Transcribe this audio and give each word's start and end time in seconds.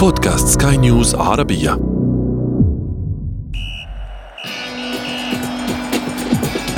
بودكاست 0.00 0.62
سكاي 0.62 0.76
نيوز 0.76 1.14
عربية. 1.14 1.72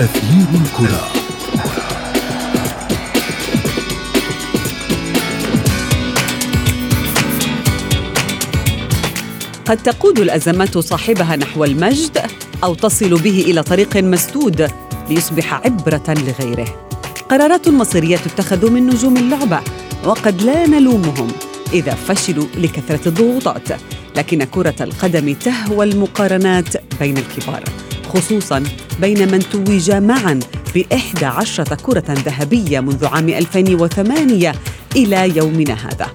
أثير 0.01 0.47
الكرة. 0.55 1.03
قد 9.67 9.77
تقود 9.77 10.19
الأزمات 10.19 10.79
صاحبها 10.79 11.37
نحو 11.37 11.65
المجد 11.65 12.19
أو 12.65 12.75
تصل 12.75 13.23
به 13.23 13.45
إلى 13.49 13.63
طريق 13.63 13.97
مسدود 13.97 14.69
ليصبح 15.11 15.55
عبرة 15.55 16.05
لغيره. 16.09 16.89
قرارات 17.31 17.69
مصيرية 17.69 18.17
تتخذ 18.17 18.71
من 18.71 18.87
نجوم 18.87 19.17
اللعبة 19.17 19.61
وقد 20.05 20.43
لا 20.43 20.67
نلومهم. 20.67 21.29
إذا 21.73 21.95
فشلوا 21.95 22.47
لكثرة 22.59 23.09
الضغوطات. 23.09 23.69
لكن 24.17 24.45
كرة 24.45 24.75
القدم 24.81 25.35
تهوى 25.35 25.85
المقارنات 25.85 26.69
بين 27.01 27.19
الكبار 27.19 27.65
خصوصا 28.15 28.63
بين 29.01 29.33
من 29.33 29.39
توج 29.39 29.91
معا 29.91 30.41
بإحدى 30.75 31.27
عشرة 31.27 31.75
كرة 31.75 32.05
ذهبية 32.09 32.81
منذ 32.81 33.07
عام 33.07 33.29
2008 33.29 34.55
إلى 34.97 35.37
يومنا 35.37 35.75
هذا. 35.75 36.11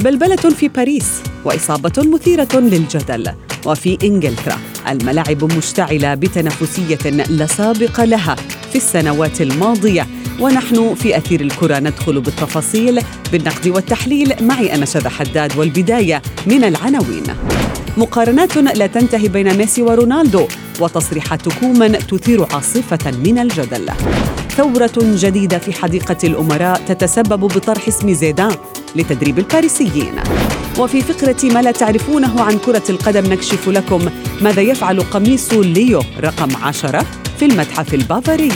بلبلة 0.00 0.36
في 0.36 0.68
باريس 0.68 1.22
وإصابة 1.44 1.92
مثيرة 1.98 2.48
للجدل. 2.54 3.32
وفي 3.66 3.98
إنجلترا 4.02 4.58
الملاعب 4.88 5.52
مشتعلة 5.52 6.14
بتنافسية 6.14 7.10
لا 7.10 7.46
سابق 7.46 8.00
لها 8.00 8.36
في 8.70 8.76
السنوات 8.76 9.40
الماضية. 9.40 10.06
ونحن 10.40 10.94
في 10.94 11.16
أثير 11.16 11.40
الكرة 11.40 11.78
ندخل 11.78 12.20
بالتفاصيل 12.20 13.02
بالنقد 13.32 13.68
والتحليل. 13.68 14.34
معي 14.40 14.74
أنا 14.74 14.86
شذى 14.86 15.08
حداد 15.08 15.56
والبداية 15.56 16.22
من 16.46 16.64
العناوين. 16.64 17.24
مقارنات 17.96 18.56
لا 18.56 18.86
تنتهي 18.86 19.28
بين 19.28 19.56
ميسي 19.56 19.82
ورونالدو 19.82 20.46
وتصريحات 20.80 21.48
كومان 21.48 21.98
تثير 21.98 22.46
عاصفة 22.54 23.10
من 23.10 23.38
الجدل. 23.38 23.90
ثورة 24.56 24.92
جديدة 24.96 25.58
في 25.58 25.72
حديقة 25.72 26.16
الأمراء 26.24 26.80
تتسبب 26.88 27.40
بطرح 27.40 27.88
اسم 27.88 28.12
زيدان 28.12 28.54
لتدريب 28.96 29.38
الباريسيين 29.38 30.14
وفي 30.78 31.02
فقرة 31.02 31.52
ما 31.52 31.62
لا 31.62 31.70
تعرفونه 31.70 32.42
عن 32.42 32.58
كرة 32.58 32.82
القدم 32.90 33.32
نكشف 33.32 33.68
لكم 33.68 34.08
ماذا 34.42 34.62
يفعل 34.62 35.00
قميص 35.00 35.52
ليو 35.52 36.02
رقم 36.20 36.56
عشرة 36.56 37.06
في 37.38 37.44
المتحف 37.44 37.94
البافاري. 37.94 38.52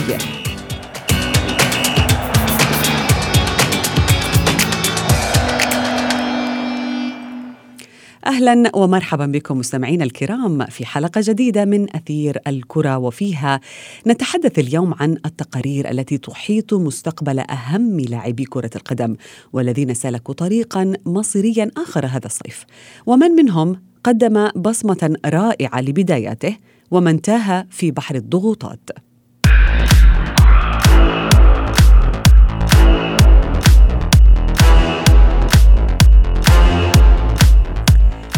أهلا 8.31 8.75
ومرحبا 8.75 9.25
بكم 9.25 9.57
مستمعينا 9.57 10.03
الكرام 10.03 10.65
في 10.65 10.85
حلقة 10.85 11.21
جديدة 11.23 11.65
من 11.65 11.95
أثير 11.95 12.39
الكرة 12.47 12.97
وفيها 12.97 13.59
نتحدث 14.07 14.59
اليوم 14.59 14.93
عن 14.93 15.17
التقارير 15.25 15.91
التي 15.91 16.17
تحيط 16.17 16.73
مستقبل 16.73 17.39
أهم 17.39 17.99
لاعبي 17.99 18.45
كرة 18.45 18.69
القدم 18.75 19.15
والذين 19.53 19.93
سلكوا 19.93 20.33
طريقا 20.33 20.93
مصيريا 21.05 21.71
آخر 21.77 22.05
هذا 22.05 22.25
الصيف. 22.25 22.65
ومن 23.05 23.31
منهم 23.31 23.81
قدم 24.03 24.47
بصمة 24.47 25.15
رائعة 25.25 25.81
لبداياته 25.81 26.57
ومن 26.91 27.21
تاه 27.21 27.67
في 27.69 27.91
بحر 27.91 28.15
الضغوطات. 28.15 28.89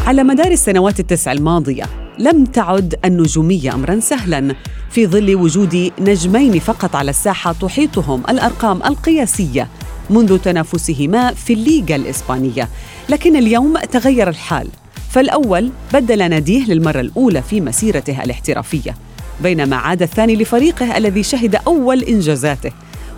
على 0.07 0.23
مدار 0.23 0.51
السنوات 0.51 0.99
التسع 0.99 1.31
الماضية 1.31 1.83
لم 2.19 2.45
تعد 2.45 2.95
النجومية 3.05 3.73
أمرا 3.73 3.99
سهلا 3.99 4.55
في 4.91 5.07
ظل 5.07 5.35
وجود 5.35 5.91
نجمين 5.99 6.59
فقط 6.59 6.95
على 6.95 7.09
الساحة 7.09 7.53
تحيطهم 7.53 8.23
الأرقام 8.29 8.83
القياسية 8.83 9.67
منذ 10.09 10.37
تنافسهما 10.37 11.33
في 11.33 11.53
الليغا 11.53 11.95
الإسبانية. 11.95 12.69
لكن 13.09 13.35
اليوم 13.35 13.77
تغير 13.77 14.29
الحال 14.29 14.67
فالأول 15.09 15.71
بدل 15.93 16.29
ناديه 16.29 16.65
للمرة 16.65 16.99
الأولى 16.99 17.41
في 17.41 17.61
مسيرته 17.61 18.23
الاحترافية 18.23 18.95
بينما 19.43 19.75
عاد 19.75 20.01
الثاني 20.01 20.35
لفريقه 20.35 20.97
الذي 20.97 21.23
شهد 21.23 21.55
أول 21.55 22.03
إنجازاته. 22.03 22.71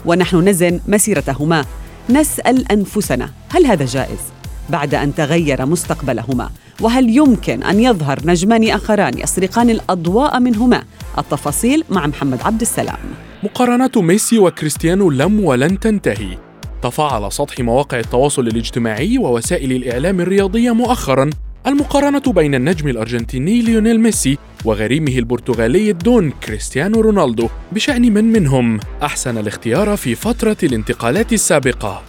ونحن 0.05 0.47
نزن 0.47 0.79
مسيرتهما. 0.87 1.65
نسأل 2.09 2.71
أنفسنا 2.71 3.29
هل 3.49 3.65
هذا 3.65 3.85
جائز؟ 3.85 4.34
بعد 4.69 4.95
أن 4.95 5.15
تغير 5.15 5.65
مستقبلهما. 5.65 6.49
وهل 6.81 7.09
يمكن 7.09 7.63
أن 7.63 7.79
يظهر 7.79 8.19
نجمان 8.25 8.69
آخران 8.69 9.19
يسرقان 9.19 9.69
الأضواء 9.69 10.39
منهما؟ 10.39 10.83
التفاصيل 11.17 11.83
مع 11.89 12.07
محمد 12.07 12.41
عبد 12.41 12.61
السلام. 12.61 12.99
مقارنات 13.43 13.97
ميسي 13.97 14.39
وكريستيانو 14.39 15.11
لم 15.11 15.39
ولن 15.39 15.79
تنتهي. 15.79 16.37
طفا 16.83 17.01
على 17.01 17.29
سطح 17.29 17.59
مواقع 17.59 17.99
التواصل 17.99 18.47
الاجتماعي 18.47 19.17
ووسائل 19.17 19.71
الإعلام 19.71 20.21
الرياضية 20.21 20.71
مؤخراً. 20.71 21.29
المقارنة 21.67 22.21
بين 22.27 22.55
النجم 22.55 22.87
الأرجنتيني 22.87 23.61
ليونيل 23.61 23.99
ميسي 23.99 24.37
وغريمه 24.65 25.17
البرتغالي 25.17 25.89
الدون 25.89 26.31
كريستيانو 26.31 27.01
رونالدو 27.01 27.47
بشأن 27.71 28.13
من 28.13 28.25
منهم. 28.25 28.79
أحسن 29.03 29.37
الاختيار 29.37 29.97
في 29.97 30.15
فترة 30.15 30.57
الانتقالات 30.63 31.33
السابقة. 31.33 32.03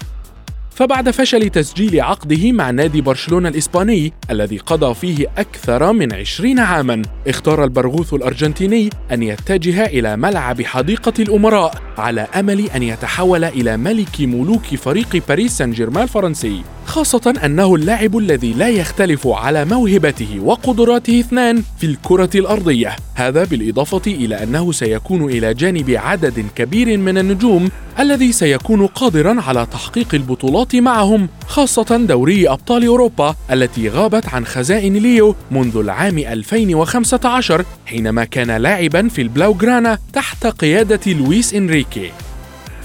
فبعد 0.77 1.11
فشل 1.11 1.49
تجديد 1.49 2.01
عقده 2.01 2.53
مع 2.53 2.71
نادي 2.71 3.01
برشلونة 3.01 3.49
الإسباني 3.49 4.13
الذي 4.31 4.59
قضى 4.59 4.95
فيه 4.95 5.27
أكثر 5.39 5.93
من 5.93 6.13
عشرين 6.13 6.59
عاما 6.59 7.03
اختار 7.27 7.65
البرغوث 7.65 8.15
الأرجنتيني 8.15 8.91
أن 9.13 9.23
يتجه 9.23 9.87
إلى 9.87 10.17
ملعب 10.17 10.63
حديقة 10.63 11.13
الأمراء 11.19 11.83
على 11.99 12.21
أمل 12.21 12.71
أن 12.71 12.83
يتحول 12.83 13.45
إلى 13.45 13.77
ملك 13.77 14.21
ملوك 14.21 14.67
فريق 14.67 15.23
باريس 15.29 15.53
سان 15.53 15.73
جيرمان 15.73 16.03
الفرنسي. 16.03 16.63
خاصة 16.87 17.35
أنه 17.45 17.75
اللاعب 17.75 18.19
الذي 18.19 18.53
لا 18.53 18.69
يختلف 18.69 19.27
على 19.27 19.65
موهبته 19.65 20.41
وقدراته 20.43 21.21
اثنان 21.21 21.63
في 21.79 21.87
الكرة 21.87 22.31
الأرضية. 22.35 22.97
هذا 23.15 23.45
بالإضافة 23.45 24.03
إلى 24.07 24.43
أنه 24.43 24.73
سيكون 24.73 25.25
إلى 25.25 25.55
جانب 25.55 25.91
عدد 25.91 26.45
كبير 26.57 26.99
من 26.99 27.19
النجوم 27.19 27.69
الذي 27.99 28.33
سيكون 28.33 28.87
قادرا 28.87 29.43
على 29.43 29.67
تحقيق 29.73 30.15
البطولات 30.15 30.77
معهم 30.77 31.29
خاصة 31.47 31.97
دوري 31.97 32.49
أبطال 32.49 32.87
أوروبا 32.87 33.35
التي 33.51 33.89
غابت 33.89 34.29
عن 34.29 34.47
خزائن 34.47 34.95
ليو 34.95 35.35
منذ 35.51 35.77
العام 35.77 36.19
2015 36.19 37.65
حينما 37.87 38.25
كان 38.25 38.51
لاعبا 38.51 39.09
في 39.09 39.23
البلاوغرانا 39.23 39.99
تحت 40.13 40.47
قيادة 40.47 41.13
لويس 41.13 41.55
إنريكي. 41.55 42.11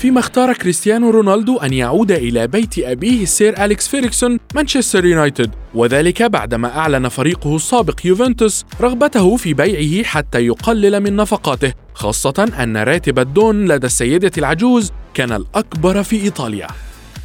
فيما 0.01 0.19
اختار 0.19 0.53
كريستيانو 0.53 1.09
رونالدو 1.09 1.57
أن 1.57 1.73
يعود 1.73 2.11
إلى 2.11 2.47
بيت 2.47 2.79
أبيه 2.79 3.23
السير 3.23 3.65
أليكس 3.65 3.87
فيرغسون 3.87 4.39
مانشستر 4.55 5.05
يونايتد. 5.05 5.51
وذلك 5.75 6.23
بعدما 6.23 6.77
أعلن 6.77 7.07
فريقه 7.07 7.55
السابق 7.55 7.99
يوفنتوس 8.05 8.65
رغبته 8.81 9.37
في 9.37 9.53
بيعه 9.53 10.03
حتى 10.03 10.39
يقلل 10.45 10.99
من 10.99 11.15
نفقاته 11.15 11.73
خاصة 11.93 12.51
أن 12.59 12.77
راتب 12.77 13.19
الدون 13.19 13.65
لدى 13.65 13.87
السيدة 13.87 14.31
العجوز 14.37 14.91
كان 15.13 15.31
الأكبر 15.31 16.03
في 16.03 16.21
إيطاليا. 16.21 16.67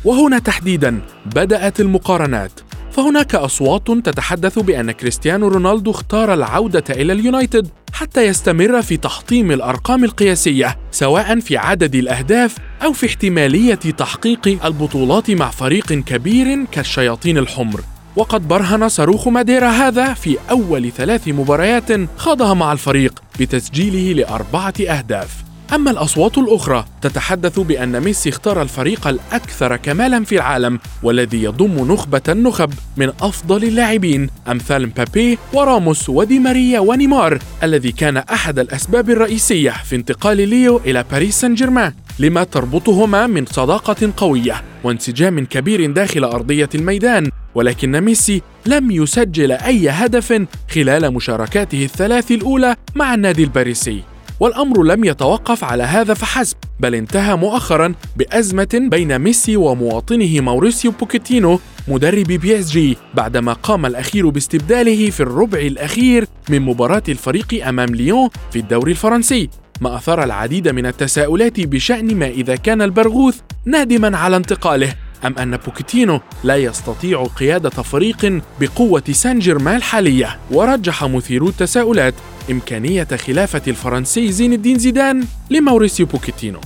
وهنا 0.05 0.39
تحديدا 0.39 1.01
بدأت 1.27 1.81
المقارنات. 1.81 2.53
فهناك 2.97 3.35
أصوات 3.35 3.91
تتحدث 3.91 4.59
بأن 4.59 4.91
كريستيانو 4.91 5.49
رونالدو 5.49 5.91
اختار 5.91 6.35
العودة 6.35 6.85
إلى 6.91 7.13
اليونايتد 7.13 7.69
حتى 7.93 8.27
يستمر 8.27 8.83
في 8.83 8.97
تحطيم 8.97 9.53
الأرقام 9.53 10.05
القياسية 10.05 10.79
سواء 10.91 11.41
في 11.41 11.57
عدد 11.57 11.95
الأهداف 11.95 12.57
أو 12.85 12.93
في 12.93 13.07
احتمالية 13.07 13.75
تحقيق 13.75 14.65
البطولات 14.65 15.31
مع 15.31 15.51
فريق 15.51 15.87
كبير 15.93 16.65
كالشياطين 16.65 17.39
الحمر. 17.39 17.81
وقد 18.17 18.49
برهن 18.49 18.89
صاروخ 18.89 19.29
ماديرا 19.29 19.69
هذا 19.69 20.15
في 20.15 20.37
أول 20.51 20.93
ثلاث 20.93 21.29
مباريات 21.29 21.89
خاضها 22.17 22.55
مع 22.55 22.73
الفريق 22.73 23.23
بتسجيله 23.41 24.13
لأربعة 24.13 24.75
أهداف. 24.81 25.46
أما 25.75 25.91
الأصوات 25.91 26.39
الأخرى 26.39 26.85
تتحدث 27.03 27.59
بأن 27.61 28.01
ميسي 28.01 28.29
اختار 28.29 28.63
الفريق 28.63 29.07
الأكثر 29.07 29.77
كمالا 29.77 30.25
في 30.25 30.35
العالم 30.35 30.79
والذي 31.03 31.43
يضم 31.43 31.93
نخبة 31.93 32.23
النخب 32.29 32.73
من 32.97 33.09
أفضل 33.21 33.65
اللاعبين 33.65 34.31
أمثال 34.49 34.87
مبابي 34.87 35.39
وراموس 35.53 36.09
ودي 36.09 36.39
ماريا 36.39 36.81
ونيمار 36.81 37.39
الذي 37.63 37.93
كان 37.93 38.17
أحد 38.17 38.59
الأسباب 38.59 39.11
الرئيسية 39.11 39.71
في 39.71 39.97
انتقال 39.97 40.49
ليو 40.49 40.77
إلى 40.77 41.05
باريس 41.13 41.41
سان 41.41 41.55
جيرمان 41.55 41.93
لما 42.19 42.45
تربطهما 42.45 43.27
من 43.27 43.47
صداقة 43.47 44.13
قوية 44.17 44.63
وانسجام 44.85 45.45
كبير 45.45 45.93
داخل 45.93 46.25
أرضية 46.25 46.69
الميدان 46.75 47.31
ولكن 47.55 48.01
ميسي 48.01 48.43
لم 48.67 48.91
يسجل 48.91 49.53
أي 49.53 49.89
هدف 49.89 50.47
خلال 50.71 51.15
مشاركاته 51.15 51.85
الثلاث 51.85 52.31
الأولى 52.31 52.77
مع 52.95 53.15
النادي 53.15 53.45
الباريسي. 53.45 54.16
والأمر 54.41 54.83
لم 54.83 55.05
يتوقف 55.05 55.65
على 55.65 55.83
هذا 55.83 56.15
فحسب 56.15 56.57
بل 56.81 56.95
انتهى 56.95 57.37
مؤخرا 57.37 57.95
بأزمة 58.17 58.69
بين 58.91 59.19
ميسي 59.19 59.57
ومواطنه 59.57 60.41
ماوريسيو 60.41 60.91
بوكيتينو 60.91 61.61
مدرب 61.89 62.27
بي 62.27 62.59
إس 62.59 62.71
جي 62.71 62.97
بعدما 63.15 63.53
قام 63.53 63.87
الأخير 63.87 64.29
باستبداله 64.29 65.11
في 65.11 65.21
الربع 65.21 65.59
الأخير 65.59 66.27
من 66.51 66.63
مباراة 66.63 67.03
الفريق 67.09 67.67
أمام 67.67 67.89
ليون 67.89 68.29
في 68.53 68.59
الدوري 68.59 68.93
الفرنسي. 68.93 69.49
ما 69.81 69.97
أثار 69.97 70.25
العديد 70.25 70.69
من 70.69 70.87
التساؤلات 70.87 71.61
بشأن 71.61 72.17
ما 72.17 72.27
إذا 72.27 72.57
كان 72.57 72.83
البرغوث 72.83 73.41
نادما 73.65 74.19
على 74.19 74.37
انتقاله. 74.37 74.95
أم 75.25 75.39
أن 75.39 75.57
بوكيتينو 75.57 76.21
لا 76.45 76.57
يستطيع 76.57 77.25
قيادة 77.25 77.71
فريق 77.71 78.41
بقوة 78.61 79.03
سان 79.11 79.39
جيرمان 79.39 79.77
الحالية؟ 79.77 80.39
ورجح 80.51 81.05
مثيرو 81.05 81.49
التساؤلات 81.49 82.15
إمكانية 82.51 83.09
خلافة 83.27 83.63
الفرنسي 83.69 84.33
زين 84.33 84.53
الدين 84.53 84.79
زيدان 84.79 85.25
لموريسيو 85.51 86.07
بوكيتينو. 86.07 86.61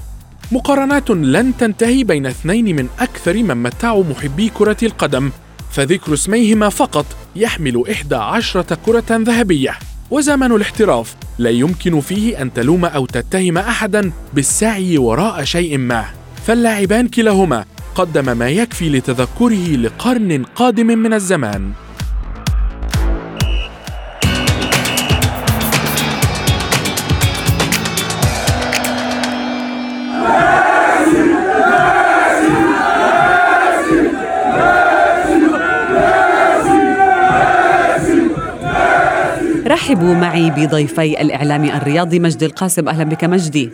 مقارنات 0.53 1.11
لن 1.11 1.57
تنتهي 1.57 2.05
بين 2.05 2.27
اثنين 2.27 2.77
من 2.77 2.89
أكثر 2.99 3.35
من 3.35 3.63
متعوا 3.63 4.05
محبي 4.05 4.49
كرة 4.49 4.77
القدم 4.83 5.31
فذكر 5.71 6.15
اسميهما 6.15 6.69
فقط 6.69 7.07
يحمل 7.37 7.85
إحدى 7.91 8.15
عشرة 8.15 8.79
كرة 8.87 9.05
ذهبية. 9.11 9.75
وزمن 10.11 10.53
الاحتراف 10.53 11.15
لا 11.39 11.51
يمكن 11.51 12.01
فيه 12.01 12.43
أن 12.43 12.53
تلوم 12.53 12.85
أو 12.85 13.07
تتهم 13.07 13.59
أحدا 13.59 14.13
بالسعي 14.35 14.99
وراء 14.99 15.45
شيء 15.45 15.79
ما. 15.79 16.05
فاللاعبان 16.47 17.09
كلاهما 17.09 17.65
قدم 17.95 18.39
ما 18.39 18.49
يكفي 18.49 18.89
لتذكره 18.89 19.77
لقرن 19.77 20.45
قادم 20.57 20.87
من 20.87 21.13
الزمان. 21.13 21.73
معي 40.15 40.51
بضيفي 40.51 41.21
الإعلامي 41.21 41.77
الرياضي 41.77 42.21
مجدي 42.21 42.47
القاسم. 42.47 42.89
أهلا 42.89 43.05
بك 43.05 43.25
مجدي. 43.25 43.71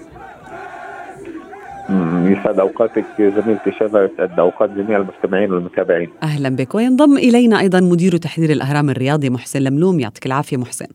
يسعد 2.24 2.58
أوقاتك 2.58 3.04
زميلتي 3.18 3.72
شذا 3.80 4.04
يسعد 4.04 4.38
أوقات 4.38 4.70
جميع 4.70 4.96
المستمعين 4.98 5.52
والمتابعين. 5.52 6.08
أهلا 6.22 6.48
بك. 6.48 6.74
وينضم 6.74 7.16
إلينا 7.16 7.60
أيضا 7.60 7.80
مدير 7.80 8.16
تحرير 8.16 8.50
الأهرام 8.50 8.90
الرياضي 8.90 9.30
محسن 9.30 9.60
لملوم. 9.60 10.00
يعطيك 10.00 10.26
العافية 10.26 10.56
محسن. 10.56 10.86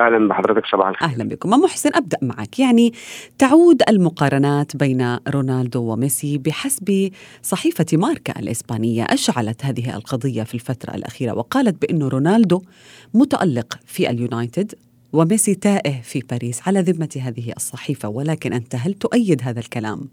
أهلا 0.00 0.28
بحضرتك 0.28 0.66
صباح 0.66 0.88
الخير. 0.88 1.08
أهلا 1.08 1.24
بكم. 1.24 1.50
محسن 1.50 1.90
أبدأ 1.94 2.18
معك. 2.22 2.58
يعني 2.58 2.92
تعود 3.38 3.82
المقارنات 3.88 4.76
بين 4.76 5.18
رونالدو 5.28 5.92
وميسي 5.92 6.38
بحسب 6.38 7.10
صحيفة 7.42 7.86
ماركا 7.92 8.38
الإسبانية. 8.38 9.04
اشعلت 9.04 9.64
هذه 9.64 9.96
القضية 9.96 10.42
في 10.42 10.54
الفترة 10.54 10.94
الأخيرة؟ 10.94 11.32
وقالت 11.32 11.82
بأن 11.82 12.02
رونالدو 12.02 12.62
متألق 13.14 13.78
في 13.86 14.10
اليونايتد 14.10 14.74
وميسي 15.12 15.54
تائه 15.54 16.00
في 16.02 16.20
باريس 16.30 16.68
على 16.68 16.80
ذمة 16.80 17.20
هذه 17.22 17.52
الصحيفة 17.56 18.08
ولكن 18.08 18.52
أنت 18.52 18.74
هل 18.74 18.94
تؤيد 18.94 19.40
هذا 19.42 19.60
الكلام؟ 19.60 20.08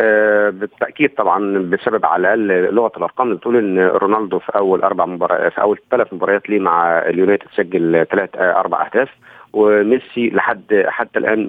أه 0.00 0.50
بالتأكيد 0.50 1.14
طبعا 1.14 1.58
بسبب 1.58 2.06
على 2.06 2.34
الأقل 2.34 2.74
لغة 2.74 2.92
الأرقام 2.96 3.26
اللي 3.26 3.38
بتقول 3.38 3.56
إن 3.56 3.78
رونالدو 3.78 4.38
في 4.38 4.56
أول 4.56 4.82
أربع 4.82 5.06
مباريات 5.06 5.52
في 5.52 5.60
أول 5.60 5.78
ثلاث 5.90 6.12
مباريات 6.14 6.50
ليه 6.50 6.60
مع 6.60 6.98
اليونايتد 6.98 7.46
سجل 7.56 8.06
ثلاث 8.10 8.30
أربع 8.36 8.86
أهداف. 8.86 9.08
وميسي 9.56 10.30
لحد 10.30 10.84
حتى 10.88 11.18
الآن 11.18 11.48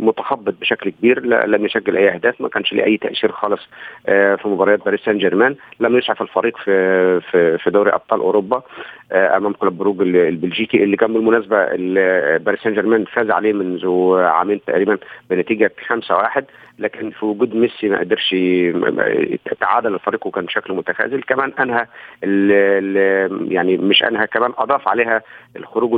متخبط 0.00 0.54
بشكل 0.60 0.90
كبير 0.90 1.26
لم 1.26 1.64
يسجل 1.66 1.96
أي 1.96 2.14
أهداف 2.14 2.40
ما 2.40 2.48
كانش 2.48 2.72
له 2.72 2.84
اي 2.84 2.96
تأثير 2.96 3.32
خالص 3.32 3.68
آه، 4.06 4.34
في 4.34 4.48
مباريات 4.48 4.84
باريس 4.84 5.00
سان 5.00 5.18
جيرمان 5.18 5.56
لم 5.80 5.96
يسعف 5.96 6.22
الفريق 6.22 6.56
في 6.56 7.20
في 7.20 7.58
في 7.58 7.70
دوري 7.70 7.90
أبطال 7.90 8.20
أوروبا 8.20 8.62
آه، 9.12 9.36
أمام 9.36 9.52
كلوب 9.52 9.78
بروج 9.78 10.00
البلجيكي 10.00 10.84
اللي 10.84 10.96
كان 10.96 11.12
بالمناسبة 11.12 11.56
باريس 12.36 12.60
سان 12.60 12.74
جيرمان 12.74 13.04
فاز 13.04 13.30
عليه 13.30 13.52
منذ 13.52 13.86
عامين 14.18 14.60
تقريبا 14.66 14.98
بنتيجة 15.30 15.72
5-1 16.38 16.42
لكن 16.78 17.10
في 17.10 17.26
وجود 17.26 17.54
ميسي 17.54 17.88
ما 17.88 17.98
قدرش 17.98 18.32
يتعادل 19.52 19.94
الفريق 19.94 20.26
وكان 20.26 20.48
شكله 20.48 20.76
متخاذل. 20.76 21.22
كمان 21.22 21.52
أنهى 21.60 21.86
يعني 23.52 23.76
مش 23.76 24.02
أنهى 24.02 24.26
كمان 24.26 24.52
أضاف 24.58 24.88
عليها 24.88 25.22
الخروج 25.56 25.90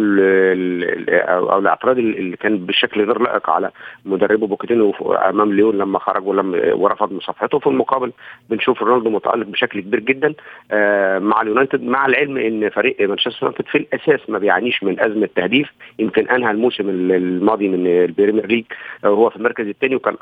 أو 1.48 1.58
الأعتراض 1.58 1.98
اللي 1.98 2.36
كان 2.36 2.58
بشكل 2.58 3.04
غير 3.04 3.18
لائق 3.22 3.50
على 3.50 3.70
مدربه 4.04 4.46
بوكيتينو 4.46 4.90
أمام 5.28 5.52
ليون 5.52 5.78
لما 5.78 5.98
خرج 5.98 6.26
ولم 6.26 6.60
ورفض 6.72 7.12
مصافحته 7.12 7.58
في 7.58 7.66
المقابل 7.66 8.12
بنشوف 8.50 8.82
رونالدو 8.82 9.10
متألق 9.10 9.46
بشكل 9.46 9.80
كبير 9.80 10.00
جدا 10.00 10.34
آه، 10.72 11.18
مع 11.18 11.42
اليونايتد 11.42 11.82
مع 11.82 12.06
العلم 12.06 12.36
إن 12.36 12.68
فريق 12.70 13.08
مانشستر 13.08 13.38
يونايتد 13.42 13.66
في 13.66 13.78
الأساس 13.78 14.30
ما 14.30 14.38
بيعانيش 14.38 14.82
من 14.82 15.00
أزمة 15.00 15.28
تهديف. 15.36 15.68
يمكن 15.98 16.28
أنهى 16.28 16.50
الموسم 16.50 16.88
الماضي 16.88 17.68
من 17.68 17.86
البريمير 17.86 18.46
ليج 18.46 18.64
هو 19.04 19.30
في 19.30 19.36
المركز 19.36 19.66
الثاني 19.66 19.94
وكان 19.96 20.16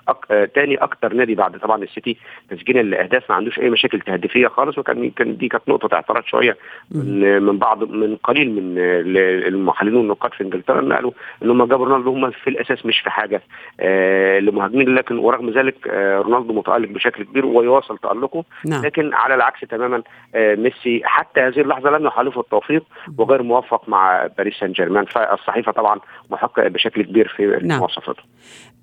ثاني 0.55 0.75
أك... 0.75 0.83
أكتر 0.83 1.15
نادي 1.15 1.35
بعد 1.35 1.59
طبعا 1.59 1.83
السيتي 1.83 2.17
تسجيلا 2.51 2.83
لأهداف 2.83 3.31
ما 3.31 3.37
عندوش 3.37 3.59
أي 3.59 3.71
مشاكل 3.71 4.01
تهديفية 4.01 4.49
خالص. 4.49 4.79
وكان 4.79 5.05
يمكن 5.05 5.37
دي 5.37 5.49
كانت 5.49 5.69
نقطة 5.69 5.95
اعتراض 5.95 6.25
شوية 6.25 6.57
من, 6.91 7.43
من 7.43 7.59
بعض 7.59 7.85
من 7.91 8.17
قليل 8.17 8.51
من 8.51 8.75
المحللين 9.49 9.97
والنقاد 9.97 10.33
في 10.33 10.45
إنجلترا 10.45 10.81
إن 10.81 10.93
قالوا 11.41 11.55
إن 11.55 11.61
هم 11.61 11.69
جابوا 11.69 11.87
رونالدو 11.87 12.13
هم 12.13 12.31
في 12.31 12.51
الأساس 12.51 12.87
مش 12.87 13.01
في 13.01 13.11
حاجة. 13.11 13.43
آه 13.81 14.39
لمهاجمين 14.39 14.95
لكن 14.95 15.19
ورغم 15.19 15.51
ذلك 15.51 15.89
آه 15.89 16.19
رونالدو 16.19 16.53
متألق 16.53 16.89
بشكل 16.89 17.25
كبير 17.25 17.47
ويواصل 17.47 17.99
تألقه. 17.99 18.45
نعم. 18.67 18.85
لكن 18.85 19.15
على 19.15 19.35
العكس 19.35 19.61
تماما 19.61 20.03
آه 20.35 20.55
ميسي 20.55 21.03
حتى 21.05 21.41
هذه 21.41 21.61
اللحظة 21.61 21.91
لم 21.91 22.07
يحالفه 22.07 22.41
التوفيق 22.41 22.85
وغير 23.19 23.43
موفق 23.43 23.89
مع 23.89 24.29
باريس 24.39 24.55
سان 24.61 24.73
جيرمان 24.73 25.05
فالصحيفة 25.05 25.73
طبعا 25.73 26.01
محققه 26.31 26.69
بشكل 26.69 27.03
كبير 27.03 27.35
في 27.37 27.59
نعم. 27.63 27.79
مواصفاته. 27.79 28.23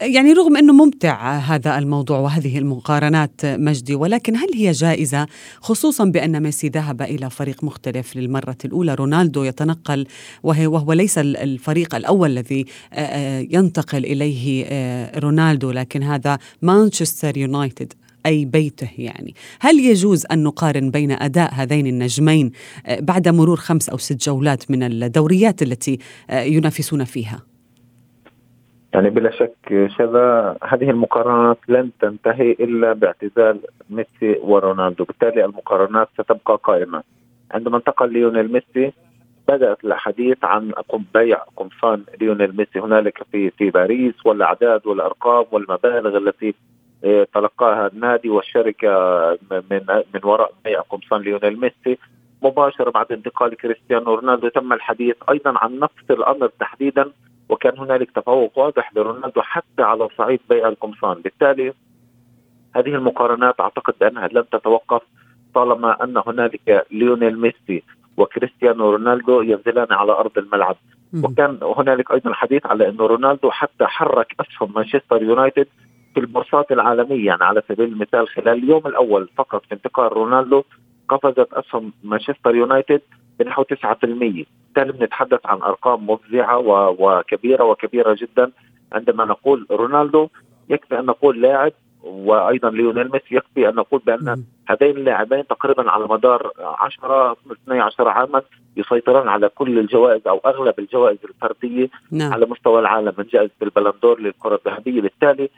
يعني 0.01 0.33
رغم 0.33 0.57
إنه 0.57 0.73
ممتع 0.73 1.31
هذا 1.31 1.77
الموضوع 1.77 2.19
وهذه 2.19 2.57
المقارنات 2.57 3.41
مجدي 3.45 3.95
ولكن 3.95 4.35
هل 4.35 4.49
هي 4.55 4.71
جائزة؟ 4.71 5.27
خصوصا 5.61 6.05
بأن 6.05 6.43
ميسي 6.43 6.67
ذهب 6.67 7.01
إلى 7.01 7.29
فريق 7.29 7.63
مختلف 7.63 8.15
للمرة 8.15 8.57
الأولى. 8.65 8.95
رونالدو 8.95 9.43
يتنقل 9.43 10.05
وهو 10.43 10.93
ليس 10.93 11.17
الفريق 11.17 11.95
الأول 12.05 12.29
الذي 12.29 12.65
آه، 12.93 12.99
آه، 12.99 13.45
ينتقل 13.51 13.97
إليه 13.97 14.65
آه، 14.71 15.19
رونالدو 15.19 15.71
لكن 15.71 16.03
هذا 16.03 16.37
مانشستر 16.61 17.37
يونايتد 17.37 17.93
أي 18.25 18.45
بيته 18.45 18.89
يعني 18.97 19.33
هل 19.61 19.79
يجوز 19.79 20.25
أن 20.31 20.43
نقارن 20.43 20.91
بين 20.91 21.11
أداء 21.11 21.53
هذين 21.53 21.87
النجمين 21.87 22.51
بعد 22.99 23.27
مرور 23.27 23.55
خمس 23.55 23.89
أو 23.89 23.97
ست 23.97 24.29
جولات 24.29 24.71
من 24.71 24.83
الدوريات 24.83 25.61
التي 25.61 25.99
ينافسون 26.29 27.03
فيها؟ 27.03 27.39
يعني 28.93 29.09
بلا 29.09 29.31
شك 29.31 29.89
شذا 29.97 30.57
هذه 30.63 30.89
المقارنات 30.89 31.57
لن 31.67 31.89
تنتهي 32.01 32.51
إلا 32.51 32.93
باعتزال 32.93 33.59
ميسي 33.89 34.39
ورونالدو، 34.43 35.03
بالتالي 35.03 35.45
المقارنات 35.45 36.07
ستبقى 36.13 36.59
قائمة. 36.63 37.03
عندما 37.51 37.77
انتقل 37.77 38.13
ليونيل 38.13 38.53
ميسي 38.53 38.93
بدأت 39.47 39.85
الحديث 39.85 40.37
عن 40.43 40.71
بيع 41.13 41.37
قمصان 41.55 42.03
ليونيل 42.21 42.57
ميسي. 42.57 42.79
هنالك 42.79 43.23
في 43.31 43.49
في 43.49 43.69
باريس 43.69 44.25
والأعداد 44.25 44.87
والأرقام 44.87 45.45
والمبالغ 45.51 46.17
التي 46.17 46.55
آه، 47.03 47.27
تلقاها 47.33 47.87
النادي 47.87 48.29
والشركة 48.29 48.91
من 49.51 49.81
من 50.13 50.21
وراء 50.23 50.53
بيع 50.65 50.81
قمصان 50.81 51.21
ليونيل 51.21 51.59
ميسي. 51.59 51.97
مباشرة 52.41 52.89
بعد 52.89 53.11
انتقال 53.11 53.55
كريستيانو 53.55 54.13
رونالدو 54.15 54.47
تم 54.47 54.73
الحديث 54.73 55.15
أيضا 55.29 55.53
عن 55.57 55.79
نفس 55.79 56.11
الأمر 56.11 56.47
تحديدا 56.59 57.11
وكان 57.49 57.77
هنالك 57.77 58.11
تفوق 58.11 58.59
واضح 58.59 58.93
لرونالدو 58.95 59.41
حتى 59.41 59.83
على 59.83 60.07
صعيد 60.17 60.39
بيع 60.49 60.67
القمصان 60.67 61.21
بالتالي 61.21 61.73
هذه 62.75 62.95
المقارنات 62.95 63.59
أعتقد 63.59 63.93
بانها 64.01 64.27
لن 64.27 64.49
تتوقف 64.51 65.01
طالما 65.55 66.03
أن 66.03 66.21
هنالك 66.27 66.85
ليونيل 66.91 67.39
ميسي 67.39 67.83
وكريستيانو 68.17 68.91
رونالدو 68.91 69.41
ينزلان 69.41 69.87
على 69.91 70.11
أرض 70.11 70.37
الملعب. 70.37 70.75
وكان 71.23 71.59
هنالك 71.63 72.11
أيضا 72.11 72.33
حديث 72.33 72.65
على 72.65 72.89
إنه 72.89 73.05
رونالدو 73.05 73.51
حتى 73.51 73.85
حرك 73.85 74.35
أسهم 74.39 74.73
مانشستر 74.75 75.23
يونايتد 75.23 75.67
في 76.13 76.19
البورصات 76.19 76.71
العالمية 76.71 77.25
يعني 77.25 77.43
على 77.43 77.61
سبيل 77.69 77.85
المثال 77.85 78.27
خلال 78.27 78.63
اليوم 78.63 78.87
الأول 78.87 79.29
فقط 79.37 79.65
في 79.65 79.73
انتقال 79.73 80.13
رونالدو 80.13 80.63
قفزت 81.09 81.53
أسهم 81.53 81.93
مانشستر 82.03 82.55
يونايتد 82.55 83.01
بنحو 83.39 83.63
9% 83.63 83.65
بالتالي 84.01 84.91
بنتحدث 84.91 85.39
عن 85.45 85.61
أرقام 85.61 86.09
مفزعة 86.09 86.57
وكبيرة 86.99 87.63
وكبيرة 87.63 88.17
جدا 88.21 88.51
عندما 88.93 89.25
نقول 89.25 89.67
رونالدو 89.71 90.27
يكفي 90.69 90.99
أن 90.99 91.05
نقول 91.05 91.41
لاعب 91.41 91.71
وأيضا 92.05 92.69
ليونيل 92.69 93.11
ميسي 93.11 93.35
يكفي 93.35 93.69
أن 93.69 93.75
نقول 93.75 94.01
بأن 94.05 94.43
هذين 94.67 94.97
اللاعبين 94.97 95.47
تقريبا 95.47 95.91
على 95.91 96.07
مدار 96.07 96.51
10 96.59 97.37
12 97.51 98.07
عاما 98.07 98.41
يسيطران 98.77 99.27
على 99.27 99.49
كل 99.49 99.79
الجوائز 99.79 100.27
أو 100.27 100.37
أغلب 100.37 100.79
الجوائز 100.79 101.17
الفردية 101.23 101.89
نعم. 102.11 102.33
على 102.33 102.45
مستوى 102.45 102.79
العالم 102.79 103.13
من 103.17 103.25
جائزة 103.33 103.53
البالون 103.61 103.97
دور 103.97 104.19
للكرة 104.19 104.59
الذهبية. 104.65 105.01
بالتالي 105.01 105.49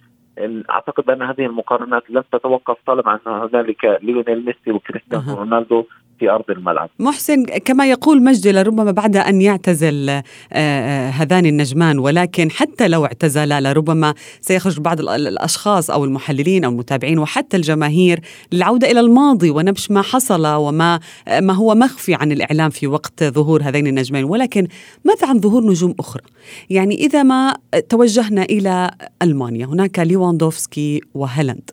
أعتقد 0.69 1.09
ان 1.09 1.21
هذه 1.21 1.45
المقارنات 1.45 2.03
لن 2.09 2.23
تتوقف 2.31 2.77
طالما 2.87 3.13
أن 3.13 3.31
هنالك 3.31 3.99
ليونيل 4.01 4.45
ميسي 4.45 4.71
وكريستيانو 4.71 5.35
رونالدو 5.35 5.85
في 6.19 6.29
أرض 6.29 6.45
الملعب. 6.49 6.89
محسن 6.99 7.45
كما 7.45 7.89
يقول 7.89 8.23
مجدي 8.23 8.51
لربما 8.51 8.91
بعد 8.91 9.17
أن 9.17 9.41
يعتزل 9.41 10.09
آه، 10.09 10.23
آه، 10.53 11.09
هذان 11.09 11.45
النجمان 11.45 11.99
ولكن 11.99 12.51
حتى 12.51 12.87
لو 12.87 13.05
اعتزلا 13.05 13.61
لربما 13.61 14.13
سيخرج 14.41 14.79
بعض 14.79 14.99
الأشخاص 14.99 15.89
أو 15.91 16.05
المحللين 16.05 16.63
أو 16.63 16.71
المتابعين 16.71 17.19
وحتى 17.19 17.57
الجماهير 17.57 18.19
للعودة 18.51 18.91
إلى 18.91 18.99
الماضي 18.99 19.49
ونبش 19.49 19.91
ما 19.91 20.01
حصل 20.01 20.47
وما 20.47 20.99
ما 21.41 21.53
هو 21.53 21.75
مخفي 21.75 22.13
عن 22.13 22.31
الإعلام 22.31 22.69
في 22.69 22.87
وقت 22.87 23.23
ظهور 23.23 23.63
هذين 23.63 23.87
النجمين 23.87 24.23
ولكن 24.23 24.67
ماذا 25.05 25.27
عن 25.27 25.39
ظهور 25.39 25.65
نجوم 25.65 25.95
أخرى؟ 25.99 26.23
يعني 26.69 26.95
إذا 26.95 27.23
ما 27.23 27.55
توجهنا 27.89 28.43
إلى 28.43 28.91
ألمانيا 29.21 29.65
هناك 29.65 29.99
ليواندوفسكي 29.99 31.01
وهالاند 31.13 31.71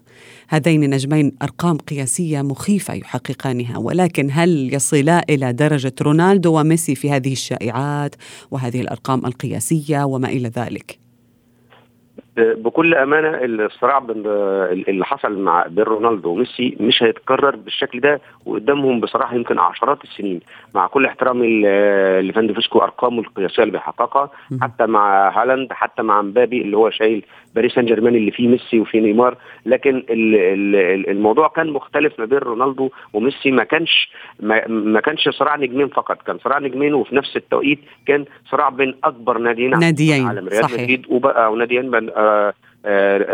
هذين 0.49 0.85
النجمين 0.85 1.33
أرقام 1.43 1.77
قياسية 1.79 2.43
مخيفة 2.43 2.95
يحققانها 2.95 3.79
ولكن 3.79 4.29
هل 4.33 4.75
يصلا 4.75 5.23
إلى 5.31 5.53
درجة 5.53 5.93
رونالدو 6.03 6.61
وميسي 6.61 6.95
في 6.95 7.11
هذه 7.11 7.33
الشائعات 7.33 8.15
وهذه 8.51 8.81
الأرقام 8.81 9.27
القياسية 9.27 10.05
وما 10.05 10.29
إلى 10.29 10.49
ذلك؟ 10.49 11.05
بكل 12.37 12.95
أمانة 12.95 13.39
الصراع 13.45 13.99
اللي 14.89 15.05
حصل 15.05 15.39
مع 15.39 15.67
بين 15.67 15.85
رونالدو 15.85 16.31
وميسي 16.31 16.77
مش 16.81 17.03
هيتكرر 17.03 17.57
بالشكل 17.57 18.01
ده 18.01 18.21
وقدامهم 18.47 19.01
بصراحة 19.01 19.35
يمكن 19.37 19.59
عشرات 19.59 20.05
السنين 20.05 20.41
مع 20.75 20.87
كل 20.87 21.07
احترامي 21.07 21.63
لليفاندوفسكي 22.21 22.79
أرقامه 22.79 23.21
القياسية 23.21 23.63
اللي 23.63 23.73
بيحققها 23.73 24.31
حتى 24.61 24.87
مع 24.87 25.31
هالاند 25.43 25.73
حتى 25.73 26.03
مع 26.03 26.23
مبابي 26.23 26.63
اللي 26.63 26.77
هو 26.77 26.91
شايل 26.91 27.25
باريس 27.55 27.73
سان 27.73 27.87
جيرمان 27.87 28.15
اللي 28.15 28.31
فيه 28.31 28.49
ميسي 28.49 28.81
وفيه 28.81 29.01
نيمار. 29.01 29.37
لكن 29.67 30.05
الموضوع 31.09 31.49
كان 31.49 31.71
مختلف 31.71 32.19
ما 32.19 32.25
بين 32.25 32.39
رونالدو 32.39 32.91
وميسي. 33.13 33.51
ما 33.51 33.65
كانش 33.65 34.11
ما 34.69 35.01
كانش 35.01 35.29
صراع 35.29 35.57
نجمين 35.57 35.89
فقط. 35.89 36.23
كان 36.23 36.39
صراع 36.39 36.59
نجمين 36.59 36.95
وفي 36.95 37.17
نفس 37.17 37.37
التوقيت 37.37 37.79
كان 38.07 38.25
صراع 38.51 38.69
بين 38.69 38.95
أكبر 39.05 39.39
ناديين 39.39 39.71
ناديين 39.71 40.23
العالم 40.23 40.49
ريال 40.49 40.65
مدريد 40.65 41.07
أو 41.25 41.57
ناديين 41.57 42.11
آه، 42.17 42.55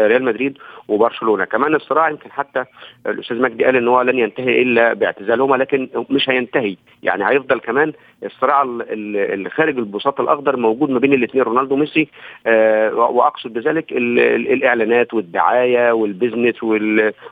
ريال 0.07 0.25
مدريد 0.25 0.59
وبرشلونة. 0.89 1.45
كمان 1.45 1.75
الصراع 1.75 2.09
يمكن 2.11 2.31
حتى 2.31 2.65
الأستاذ 3.07 3.41
مجدي 3.43 3.65
قال 3.65 3.77
إن 3.77 3.89
هو 3.89 4.03
لن 4.03 4.19
ينتهي 4.19 4.63
إلا 4.63 4.93
باعتزالهما 4.93 5.57
لكن 5.57 5.89
مش 6.11 6.31
هينتهي. 6.31 6.77
يعني 7.03 7.29
هيفضل 7.29 7.61
كمان 7.61 7.93
الصراع 8.25 8.63
اللي 8.63 9.51
خارج 9.51 9.79
البساط 9.79 10.21
الأخضر 10.21 10.57
موجود 10.57 10.91
ما 10.91 10.99
بين 10.99 11.13
الاثنين 11.13 11.45
رونالدو 11.45 11.75
وميسي 11.75 12.09
آه، 12.47 12.95
وأقصد 12.95 13.53
بذلك 13.53 13.93
الإعلانات 13.93 15.15
والدعاية 15.15 15.93
وال 15.93 16.07
business 16.07 16.63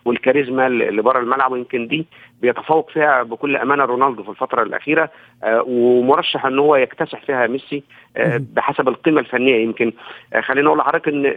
والكاريزما 0.05 0.67
اللي 0.67 1.03
بره 1.03 1.19
الملعب. 1.21 1.53
ويمكن 1.53 1.87
دي 1.87 2.07
بيتفوق 2.43 2.91
فيها 2.91 3.23
بكل 3.23 3.57
أمانة 3.57 3.85
رونالدو 3.85 4.23
في 4.23 4.29
الفترة 4.29 4.63
الأخيرة 4.63 5.11
آه، 5.45 5.65
ومرشح 5.67 6.47
إن 6.47 6.59
هو 6.59 6.77
يكتسح 6.77 7.23
فيها 7.25 7.47
ميسي 7.47 7.83
بحسب 8.39 8.89
القيمة 8.89 9.21
الفنية 9.21 9.63
يمكن. 9.63 9.93
خلينا 10.41 10.67
نقول 10.67 10.79
لحضرتك 10.79 11.09
إن 11.09 11.35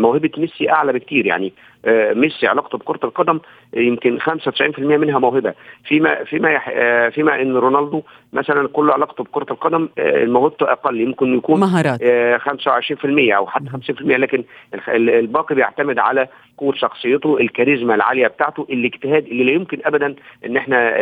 موهبة 0.00 0.30
ميسي 0.38 0.70
أعلى 0.70 0.92
بكتير 0.92 1.26
يعني. 1.26 1.46
آه، 1.46 1.71
ميسي 2.14 2.46
علاقته 2.46 2.78
بكرة 2.78 3.00
القدم 3.08 3.40
يمكن 3.74 4.18
95% 4.18 4.78
منها 4.78 5.18
موهبة. 5.18 5.54
فيما 5.84 6.24
فيما 6.24 6.60
آه، 6.68 7.08
فيما 7.08 7.42
إن 7.42 7.56
رونالدو 7.56 8.02
مثلا 8.32 8.68
كل 8.68 8.90
علاقته 8.90 9.24
بكرة 9.24 9.52
القدم 9.52 9.88
آه، 9.98 10.24
موهبته 10.24 10.72
أقل 10.72 11.00
يمكن 11.00 11.36
يكون 11.36 11.60
مهارات. 11.60 12.00
25% 12.38 13.36
أو 13.36 13.46
حتى 13.46 13.66
50% 13.66 14.02
لكن 14.02 14.44
الباقي 14.88 15.54
بيعتمد 15.54 15.98
على 15.98 16.28
قوة 16.58 16.74
شخصيته 16.74 17.38
الكاريزما 17.40 17.94
العالية 17.94 18.26
بتاعته 18.26 18.66
الاجتهاد 18.70 19.26
اللي 19.26 19.44
لا 19.44 19.52
يمكن 19.52 19.78
ابدا 19.84 20.14
إن 20.46 20.56
إحنا 20.56 20.94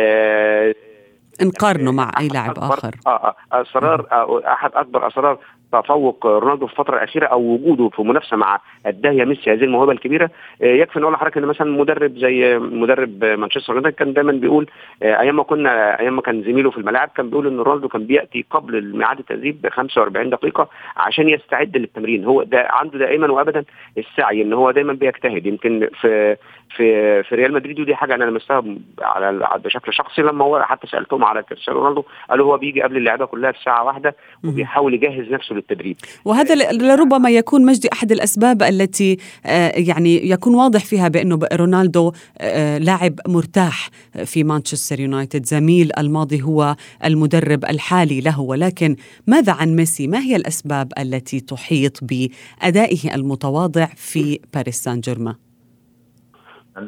نقارنه 1.41 1.91
مع 1.91 2.11
أي 2.19 2.27
لاعب 2.27 2.57
آخر. 2.57 2.95
آه 3.07 3.35
أسرار 3.51 4.05
أحد 4.47 4.71
أكبر 4.73 5.07
أسرار 5.07 5.37
تفوق 5.71 6.25
رونالدو 6.25 6.67
في 6.67 6.71
الفترة 6.71 6.97
الأخيرة 6.97 7.25
أو 7.25 7.41
وجوده 7.41 7.89
في 7.89 8.01
منافسة 8.01 8.37
مع 8.37 8.59
الداهية 8.87 9.23
ميسي 9.25 9.53
هذه 9.53 9.63
الموهبة 9.63 9.91
الكبيرة. 9.91 10.29
آه، 10.61 10.65
يكفي 10.65 10.99
نقول 10.99 11.13
لحضرتك 11.13 11.37
إن 11.37 11.45
مثلا 11.45 11.71
مدرب 11.71 12.17
زي 12.17 12.59
مدرب 12.59 13.25
مانشستر 13.25 13.73
يونايتد 13.73 13.97
كان 13.97 14.13
دايما 14.13 14.31
بيقول 14.31 14.67
آه، 15.03 15.19
أيام 15.19 15.35
ما 15.35 15.43
كنا 15.43 15.99
أيام 15.99 16.15
ما 16.15 16.21
كان 16.21 16.43
زميله 16.43 16.71
في 16.71 16.77
الملاعب 16.77 17.09
كان 17.15 17.29
بيقول 17.29 17.47
إن 17.47 17.59
رونالدو 17.59 17.87
كان 17.87 18.05
بيأتي 18.05 18.45
قبل 18.49 18.97
ميعاد 18.97 19.19
التدريب 19.19 19.61
ب 19.61 19.69
45 19.69 20.29
دقيقة 20.29 20.69
عشان 20.97 21.29
يستعد 21.29 21.77
للتمرين. 21.77 22.25
هو 22.25 22.43
ده 22.43 22.67
عنده 22.69 22.99
دائما 22.99 23.31
وابدا 23.31 23.63
السعي 23.97 24.41
إن 24.41 24.53
هو 24.53 24.71
دايما 24.71 24.93
بيجتهد. 24.93 25.45
يمكن 25.45 25.89
في 26.01 26.35
في 26.77 27.23
في 27.23 27.35
ريال 27.35 27.53
مدريد 27.53 27.79
ودي 27.79 27.95
حاجة 27.95 28.15
أنا 28.15 28.23
لمستها 28.23 28.63
على 29.01 29.59
بشكل 29.65 29.93
شخصي. 29.93 30.21
لما 30.21 30.45
هو 30.45 30.61
حتى 30.63 30.87
سألتهم 30.87 31.25
على 31.25 31.43
كريستيانو 31.43 31.79
رونالدو 31.79 32.03
قالوا 32.29 32.53
هو 32.53 32.57
بيجي 32.57 32.81
قبل 32.81 32.97
اللعبه 32.97 33.25
كلها 33.25 33.51
بساعة 33.51 33.83
واحدة 33.83 34.15
وبيحاول 34.43 34.93
يجهز 34.93 35.31
نفسه 35.31 35.55
للتدريب. 35.55 35.97
وهذا 36.25 36.55
لربما 36.71 37.29
يكون 37.29 37.65
مجدي 37.65 37.89
أحد 37.93 38.11
الأسباب 38.11 38.63
التي 38.63 39.17
آه، 39.45 39.71
يعني 39.75 40.29
يكون 40.29 40.55
واضح 40.55 40.85
فيها 40.85 41.07
بأنه 41.07 41.39
رونالدو 41.53 42.11
آه، 42.37 42.77
لاعب 42.77 43.13
مرتاح 43.27 43.89
في 44.25 44.43
مانشستر 44.43 44.99
يونايتد. 44.99 45.45
زميل 45.45 45.91
الماضي 45.97 46.41
هو 46.41 46.75
المدرب 47.05 47.65
الحالي 47.65 48.21
له. 48.21 48.41
ولكن 48.41 48.95
ماذا 49.27 49.53
عن 49.53 49.75
ميسي؟ 49.75 50.07
ما 50.07 50.19
هي 50.19 50.35
الأسباب 50.35 50.91
التي 50.99 51.39
تحيط 51.39 51.99
بأدائه 52.03 53.15
المتواضع 53.15 53.85
في 53.85 54.39
باريس 54.53 54.83
سان 54.83 54.99
جيرمان؟ 54.99 55.50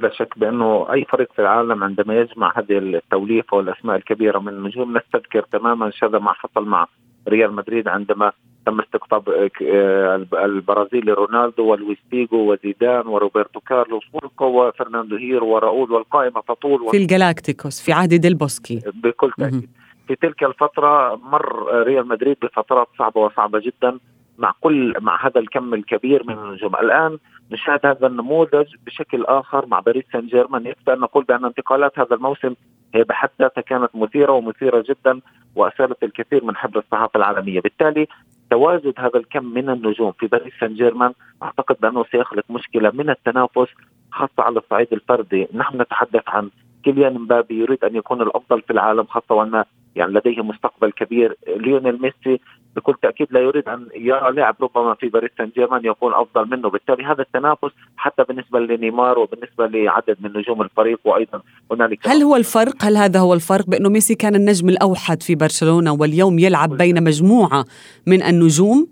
لا 0.02 0.10
شك 0.14 0.40
بأنه 0.40 0.88
أي 0.94 1.06
فريق 1.06 1.34
في 1.34 1.42
العالم 1.42 1.84
عندما 1.84 2.20
يجمع 2.20 2.54
هذه 2.58 2.78
التوليفة 2.78 3.58
والأسماء 3.58 3.96
الكبيرة 3.96 4.40
من 4.40 4.54
النجوم 4.54 4.98
نستذكر 4.98 5.42
تماما 5.42 5.92
هذا 6.04 6.20
ما 6.20 6.34
حصل 6.34 6.66
مع 6.66 6.88
ريال 7.28 7.54
مدريد 7.54 7.88
عندما 7.88 8.32
تم 8.66 8.80
استقطاب 8.80 9.30
آه، 9.30 10.28
البرازيلي 10.34 11.14
رونالدو 11.14 11.66
ولويس 11.66 12.15
فيجو 12.15 12.54
وزيدان 12.54 13.08
وروبرتو 13.08 13.60
كارلوس 13.60 14.04
وفرناندو 14.42 15.16
هييرو 15.16 15.44
وراؤول 15.44 15.92
والقائمة 15.92 16.42
تطول 16.48 16.92
في 16.92 16.98
الجالاكتيكوس 16.98 17.82
في 17.82 17.94
عهد 17.94 18.14
ديل 18.14 18.39
بوسكي 18.39 18.82
بكل 19.04 19.32
تأكيد. 19.38 19.70
في 20.08 20.16
تلك 20.16 20.44
الفترة 20.44 21.16
مر 21.16 21.84
ريال 21.84 22.08
مدريد 22.08 22.38
بفترات 22.42 22.88
صعبة 22.98 23.22
وصعبة 23.22 23.60
جدا. 23.60 24.00
مع 24.38 24.54
كل 24.62 24.94
مع 25.02 25.28
هذا 25.28 25.40
الكم 25.40 25.74
الكبير 25.74 26.24
من 26.24 26.34
النجوم. 26.34 26.76
الآن 26.76 27.18
نشاهد 27.52 27.86
هذا 27.86 28.08
النموذج 28.08 28.76
بشكل 28.86 29.26
آخر 29.26 29.66
مع 29.66 29.80
باريس 29.80 30.04
سان 30.14 30.28
جيرمان 30.28 30.66
يكفي 30.66 30.94
أن 30.94 31.00
نقول 31.00 31.24
بأن 31.24 31.46
انتقالات 31.46 32.00
هذا 32.00 32.16
الموسم 32.16 32.54
هي 32.96 33.04
بحد 33.04 33.30
ذاتها 33.40 33.62
كانت 33.62 33.90
مثيرة 33.96 34.32
ومثيرة 34.32 34.84
جدا 34.90 35.20
وأثارت 35.56 36.04
الكثير 36.04 36.46
من 36.46 36.56
حبر 36.56 36.80
الصحافة 36.80 37.18
العالمية، 37.18 37.62
بالتالي 37.62 38.08
تواجد 38.50 38.94
هذا 38.98 39.20
الكم 39.20 39.46
من 39.46 39.70
النجوم 39.70 40.12
في 40.12 40.28
باريس 40.28 40.54
سان 40.60 40.74
جيرمان 40.74 41.14
أعتقد 41.44 41.76
بأنه 41.82 42.04
سيخلق 42.12 42.44
مشكلة 42.50 42.92
من 42.92 43.10
التنافس 43.10 43.68
خاصة 44.12 44.44
على 44.44 44.60
الصعيد 44.60 44.88
الفردي، 44.94 45.48
نحن 45.54 45.82
نتحدث 45.82 46.24
عن 46.28 46.50
كيليان 46.84 47.14
مبابي 47.14 47.60
يريد 47.60 47.84
أن 47.84 47.96
يكون 47.96 48.22
الأفضل 48.22 48.62
في 48.62 48.74
العالم 48.74 49.04
خاصة 49.04 49.36
وأن 49.36 49.64
يعني 49.96 50.14
لديه 50.14 50.44
مستقبل 50.44 50.92
كبير. 50.92 51.38
ليونيل 51.48 52.02
ميسي 52.02 52.40
بكل 52.76 52.96
تأكيد 53.02 53.28
لا 53.32 53.40
يريد 53.40 53.70
أن 53.70 53.88
يرى 53.96 54.32
لاعب 54.32 54.56
ربما 54.62 54.94
في 54.94 55.10
باريس 55.10 55.32
سان 55.38 55.52
جيرمان 55.56 55.86
يكون 55.86 56.14
أفضل 56.14 56.50
منه. 56.50 56.70
بالتالي 56.70 57.04
هذا 57.04 57.22
التنافس 57.22 57.72
حتى 57.98 58.24
بالنسبة 58.24 58.60
لنيمار 58.60 59.20
وبالنسبة 59.20 59.68
لعدد 59.68 60.18
من 60.20 60.38
نجوم 60.38 60.62
الفريق 60.62 61.00
وأيضا 61.04 61.42
هنالك 61.72 62.08
هل 62.08 62.22
هو 62.22 62.36
الفرق؟ 62.36 62.76
هل 62.82 62.98
هذا 62.98 63.20
هو 63.20 63.34
الفرق 63.34 63.66
بأنه 63.68 63.90
ميسي 63.90 64.16
كان 64.16 64.36
النجم 64.36 64.70
الأوحد 64.70 65.24
في 65.24 65.36
برشلونة 65.36 65.94
واليوم 65.94 66.40
يلعب 66.40 66.70
بين 66.70 67.04
مجموعة 67.04 67.66
من 68.08 68.24
النجوم؟ 68.24 68.88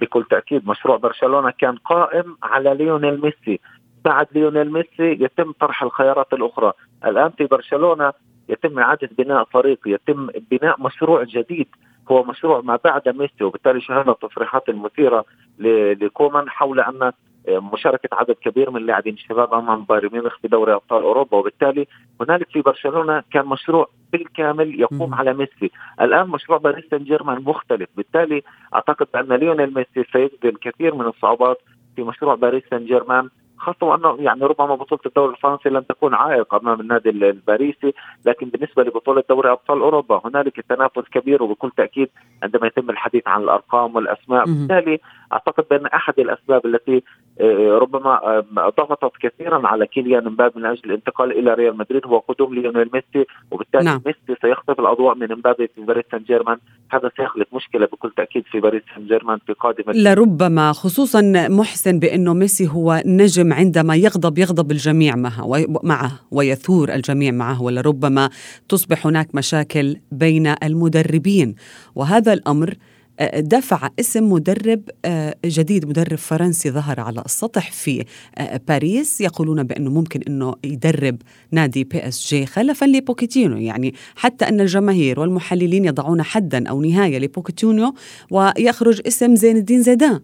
بكل 0.00 0.24
تأكيد 0.30 0.68
مشروع 0.68 0.96
برشلونة 0.96 1.50
كان 1.58 1.76
قائم 1.76 2.36
على 2.42 2.74
ليونيل 2.74 3.20
ميسي. 3.20 3.60
بعد 4.04 4.26
ليونيل 4.34 4.72
ميسي 4.72 5.24
يتم 5.24 5.52
طرح 5.52 5.82
الخيارات 5.82 6.32
الأخرى. 6.32 6.72
الآن 7.06 7.30
في 7.30 7.44
برشلونة 7.44 8.12
يتم 8.48 8.78
إعادة 8.78 9.10
بناء 9.18 9.44
فريق 9.44 9.78
يتم 9.86 10.28
بناء 10.50 10.82
مشروع 10.82 11.22
جديد. 11.22 11.68
هو 12.10 12.24
مشروع 12.24 12.60
ما 12.60 12.78
بعد 12.84 13.08
ميسي 13.08 13.44
وبالتالي 13.44 13.80
شاهدنا 13.80 14.12
التصريحات 14.12 14.68
المثيرة 14.68 15.24
لكومان 15.58 16.50
حول 16.50 16.80
أن 16.80 17.12
مشاركة 17.48 18.08
عدد 18.12 18.36
كبير 18.44 18.70
من 18.70 18.76
اللاعبين 18.76 19.14
الشباب 19.14 19.54
أمام 19.54 19.84
بايرن 19.84 20.08
ميونخ 20.12 20.38
في 20.38 20.48
دوري 20.48 20.74
أبطال 20.74 21.02
أوروبا. 21.02 21.36
وبالتالي 21.36 21.86
هنالك 22.20 22.50
في 22.50 22.60
برشلونة 22.60 23.22
كان 23.32 23.46
مشروع 23.46 23.88
بالكامل 24.12 24.80
يقوم 24.80 25.14
على 25.14 25.34
ميسي. 25.34 25.70
الآن 26.00 26.28
مشروع 26.28 26.58
باريس 26.58 26.84
سان 26.90 27.04
جيرمان 27.04 27.42
مختلف. 27.44 27.88
بالتالي 27.96 28.42
أعتقد 28.74 29.06
أن 29.14 29.32
ليونيل 29.32 29.74
ميسي 29.74 30.10
سيجد 30.12 30.44
الكثير 30.44 30.94
من 30.94 31.06
الصعوبات 31.06 31.58
في 31.96 32.02
مشروع 32.02 32.34
باريس 32.34 32.62
سان 32.70 32.86
جيرمان 32.86 33.28
خاصة 33.60 33.86
وأنه 33.86 34.16
يعني 34.20 34.44
ربما 34.44 34.74
بطولة 34.74 35.00
الدوري 35.06 35.34
الفرنسي 35.34 35.68
لن 35.68 35.86
تكون 35.86 36.14
عائق 36.14 36.54
أمام 36.54 36.80
النادي 36.80 37.10
الباريسي 37.10 37.94
لكن 38.26 38.48
بالنسبة 38.48 38.82
لبطولة 38.82 39.22
دوري 39.28 39.50
أبطال 39.50 39.80
أوروبا 39.80 40.20
هنالك 40.24 40.60
تنافس 40.60 41.08
كبير 41.12 41.42
وبكل 41.42 41.70
تأكيد 41.76 42.08
عندما 42.42 42.66
يتم 42.66 42.90
الحديث 42.90 43.28
عن 43.28 43.42
الأرقام 43.42 43.96
والأسماء. 43.96 44.44
بالتالي 44.44 45.00
أعتقد 45.32 45.64
بأن 45.70 45.86
أحد 45.86 46.14
الأسباب 46.18 46.66
التي 46.66 47.02
آه، 47.40 47.78
ربما 47.78 48.10
آه، 48.10 48.44
ضغطت 48.78 49.12
كثيرا 49.20 49.66
على 49.68 49.86
كيليان 49.86 50.24
مبابي 50.24 50.60
من 50.60 50.66
أجل 50.66 50.80
الانتقال 50.84 51.38
إلى 51.38 51.54
ريال 51.54 51.76
مدريد 51.78 52.06
هو 52.06 52.18
قدوم 52.18 52.54
ليونيل 52.54 52.90
ميسي 52.94 53.26
وبالتالي 53.50 53.84
نعم. 53.84 54.02
ميسي 54.06 54.40
سيخطف 54.42 54.80
الأضواء 54.80 55.14
من 55.14 55.32
مبابي 55.32 55.68
في 55.74 55.80
باريس 55.80 56.04
سان 56.10 56.22
جيرمان 56.22 56.58
هذا 56.90 57.10
سيخلق 57.16 57.46
مشكلة 57.52 57.86
بكل 57.86 58.12
تأكيد 58.16 58.44
في 58.50 58.60
باريس 58.60 58.82
سان 58.94 59.06
جيرمان 59.06 59.38
في 59.46 59.52
قادمه 59.52 59.92
لربما 59.92 60.72
خصوصا 60.72 61.20
محسن 61.48 61.98
بانه 61.98 62.34
ميسي 62.34 62.68
هو 62.68 63.02
نجم 63.06 63.52
عندما 63.52 63.96
يغضب 63.96 64.38
يغضب 64.38 64.70
الجميع 64.70 65.16
معه 65.16 65.66
معه 65.82 66.10
ويثور 66.30 66.88
الجميع 66.94 67.32
معه 67.32 67.62
ولربما 67.62 68.30
تصبح 68.68 69.06
هناك 69.06 69.34
مشاكل 69.34 69.96
بين 70.12 70.54
المدربين. 70.62 71.54
وهذا 71.94 72.32
الأمر 72.32 72.74
دفع 73.20 73.90
اسم 74.00 74.32
مدرب 74.32 74.82
آه، 75.04 75.36
جديد 75.44 75.88
مدرب 75.88 76.18
فرنسي 76.18 76.70
ظهر 76.70 77.00
على 77.00 77.22
السطح 77.26 77.72
في 77.72 78.04
آه، 78.38 78.60
باريس. 78.68 79.20
يقولون 79.20 79.62
بأنه 79.62 79.90
ممكن 79.90 80.20
أنه 80.28 80.54
يدرب 80.64 81.22
نادي 81.50 81.84
بي 81.84 82.08
إس 82.08 82.28
جي 82.28 82.46
خلفا 82.46 82.84
لبوكيتينو 82.84 83.56
يعني 83.56 83.94
حتى 84.16 84.48
أن 84.48 84.60
الجماهير 84.60 85.20
والمحللين 85.20 85.84
يضعون 85.84 86.22
حدا 86.22 86.68
أو 86.68 86.82
نهاية 86.82 87.18
لبوكيتينو 87.18 87.94
ويخرج 88.30 89.00
اسم 89.06 89.34
زين 89.34 89.56
الدين 89.56 89.82
زيدان 89.82 90.20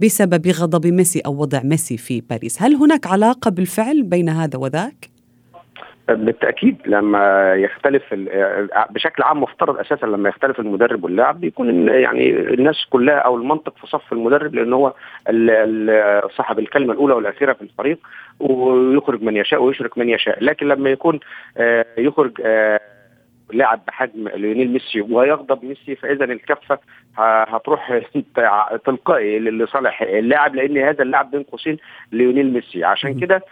بسبب 0.00 0.48
غضب 0.48 0.86
ميسي 0.86 1.20
أو 1.20 1.40
وضع 1.40 1.62
ميسي 1.62 1.96
في 1.96 2.20
باريس. 2.20 2.62
هل 2.62 2.74
هناك 2.74 3.06
علاقة 3.06 3.50
بالفعل 3.50 4.02
بين 4.02 4.28
هذا 4.28 4.58
وذاك؟ 4.58 5.09
بالتأكيد 6.14 6.76
لما 6.86 7.54
يختلف 7.54 8.02
بشكل 8.90 9.22
عام 9.22 9.42
مفترض 9.42 9.78
أساسا 9.78 10.06
لما 10.06 10.28
يختلف 10.28 10.60
المدرب 10.60 11.04
واللاعب 11.04 11.40
بيكون 11.40 11.88
يعني 11.88 12.30
الناس 12.30 12.86
كلها 12.90 13.18
أو 13.18 13.36
المنطق 13.36 13.74
في 13.78 13.86
صف 13.86 14.12
المدرب 14.12 14.54
لأن 14.54 14.72
هو 14.72 14.94
صاحب 16.36 16.58
الكلمة 16.58 16.92
الأولى 16.92 17.14
والأخيرة 17.14 17.52
في 17.52 17.62
الفريق 17.62 17.98
ويخرج 18.40 19.22
من 19.22 19.36
يشاء 19.36 19.62
ويشرك 19.62 19.98
من 19.98 20.08
يشاء. 20.08 20.44
لكن 20.44 20.68
لما 20.68 20.90
يكون 20.90 21.20
آه، 21.56 21.86
يخرج 21.98 22.32
آه، 22.44 22.80
لاعب 23.52 23.80
بحجم 23.86 24.28
ليونيل 24.28 24.72
ميسي 24.72 25.00
ويغضب 25.00 25.64
ميسي 25.64 25.94
فإذا 25.94 26.24
الكفة 26.24 26.78
هتروح 27.18 28.00
تلقائي 28.86 29.38
لصالح 29.38 30.02
اللاعب 30.02 30.54
لأن 30.54 30.78
هذا 30.78 31.02
اللاعب 31.02 31.30
بين 31.30 31.42
قوسين 31.42 31.76
ليونيل 32.12 32.52
ميسي. 32.52 32.84
عشان 32.84 33.20
كده 33.20 33.42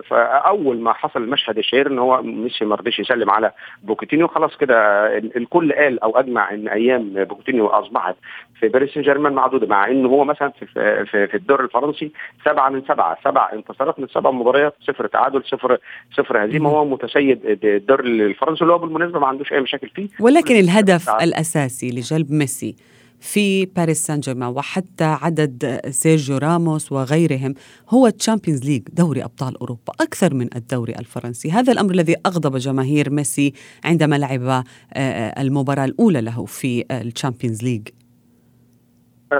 فأول 0.00 0.80
ما 0.80 0.92
حصل 0.92 1.22
المشهد 1.22 1.58
الشهير 1.58 1.86
إن 1.86 1.98
هو 1.98 2.22
ميسي 2.22 2.64
ما 2.64 2.74
رضيش 2.74 2.98
يسلم 2.98 3.30
على 3.30 3.52
بوكيتينيو 3.82 4.28
خلاص 4.28 4.56
كده 4.56 5.06
الكل 5.16 5.72
قال 5.72 6.00
أو 6.00 6.18
أجمع 6.18 6.54
إن 6.54 6.68
أيام 6.68 7.24
بوكيتينيو 7.24 7.66
أصبحت 7.66 8.14
في 8.60 8.68
باريس 8.68 8.90
سان 8.94 9.02
جيرمان 9.02 9.32
معدودة 9.32 9.66
مع 9.66 9.86
إن 9.88 10.06
هو 10.06 10.24
مثلا 10.24 10.48
في 10.48 10.66
في, 11.04 11.26
في 11.26 11.34
الدوري 11.34 11.64
الفرنسي 11.64 12.12
سبعة 12.44 12.68
من 12.68 12.82
سبعة 12.82 13.18
سبع 13.24 13.50
انتصارات 13.52 14.00
من 14.00 14.06
سبع 14.06 14.30
مباريات 14.30 14.74
صفر 14.80 15.06
تعادل 15.06 15.42
صفر 15.44 15.78
صفر 16.12 16.44
هزيمة. 16.44 16.70
هو 16.70 16.84
متسيد 16.84 17.40
الدوري 17.64 18.08
الفرنسي 18.08 18.62
اللي 18.62 18.72
هو 18.72 18.78
بالمناسبة 18.98 19.20
ما 19.20 19.26
عندوش 19.26 19.52
أي 19.52 19.60
مشاكل 19.60 19.88
فيه. 19.88 20.08
ولكن 20.20 20.56
الهدف 20.56 21.10
الأساسي 21.10 21.90
لجلب 21.90 22.32
ميسي 22.32 22.76
في 23.20 23.66
باريس 23.66 24.06
سان 24.06 24.20
جيرمان 24.20 24.48
وحتى 24.48 25.04
عدد 25.04 25.80
سيرجيو 25.90 26.38
راموس 26.38 26.92
وغيرهم 26.92 27.54
هو 27.88 28.08
Champions 28.08 28.64
League 28.64 28.82
دوري 28.92 29.24
أبطال 29.24 29.58
أوروبا 29.58 29.92
أكثر 30.00 30.34
من 30.34 30.48
الدوري 30.56 30.94
الفرنسي. 30.94 31.50
هذا 31.50 31.72
الأمر 31.72 31.90
الذي 31.90 32.16
أغضب 32.26 32.56
جماهير 32.56 33.10
ميسي 33.10 33.52
عندما 33.84 34.16
لعب 34.16 34.42
آه، 34.42 34.64
آه، 34.94 35.42
المباراة 35.42 35.84
الأولى 35.84 36.20
له 36.20 36.44
في 36.44 36.84
ال 36.90 36.97
Champions 36.97 37.62
League 37.62 37.88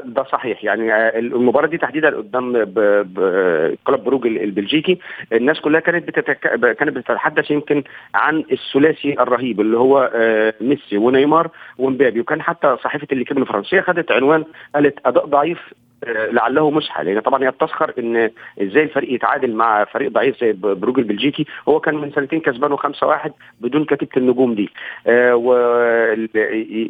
ده 0.04 0.24
صحيح. 0.24 0.64
يعني 0.64 0.94
آه، 0.94 1.18
المباراة 1.18 1.66
دي 1.66 1.78
تحديدا 1.78 2.16
قدام 2.16 2.52
كلوب 3.84 4.04
بروج 4.04 4.26
البلجيكي. 4.26 4.98
الناس 5.32 5.60
كلها 5.60 5.80
كانت 5.80 6.08
بتتك... 6.08 6.38
كانت 6.78 6.96
بتتحدث 6.96 7.50
يمكن 7.50 7.82
عن 8.14 8.44
الثلاثي 8.52 9.12
الرهيب 9.20 9.60
اللي 9.60 9.78
هو 9.78 10.10
آه، 10.14 10.54
ميسي 10.60 10.96
ونيمار 10.96 11.50
ومبابي. 11.78 12.20
وكان 12.20 12.42
حتى 12.42 12.76
صحيفة 12.84 13.06
الليكيب 13.12 13.38
الفرنسية 13.38 13.80
خدت 13.80 14.12
عنوان 14.12 14.44
قالت 14.74 14.98
أداء 15.06 15.26
ضعيف 15.26 15.58
لعله 16.06 16.70
مسحى 16.70 17.04
لأن 17.04 17.20
طبعا 17.20 17.44
هي 17.44 17.50
بتسخر 17.50 17.92
إن 17.98 18.30
إزاي 18.62 18.82
الفريق 18.82 19.12
يتعادل 19.14 19.54
مع 19.54 19.84
فريق 19.84 20.10
ضعيف 20.10 20.40
زي 20.40 20.52
بروج 20.52 20.98
البلجيكي 20.98 21.46
هو 21.68 21.80
كان 21.80 21.94
من 21.94 22.12
سنتين 22.12 22.40
كسبانه 22.40 22.76
5-1 22.76 23.30
بدون 23.60 23.84
كتيبة 23.84 24.10
النجوم 24.16 24.54
دي. 24.54 24.70
آه 25.06 25.36
و 25.36 25.54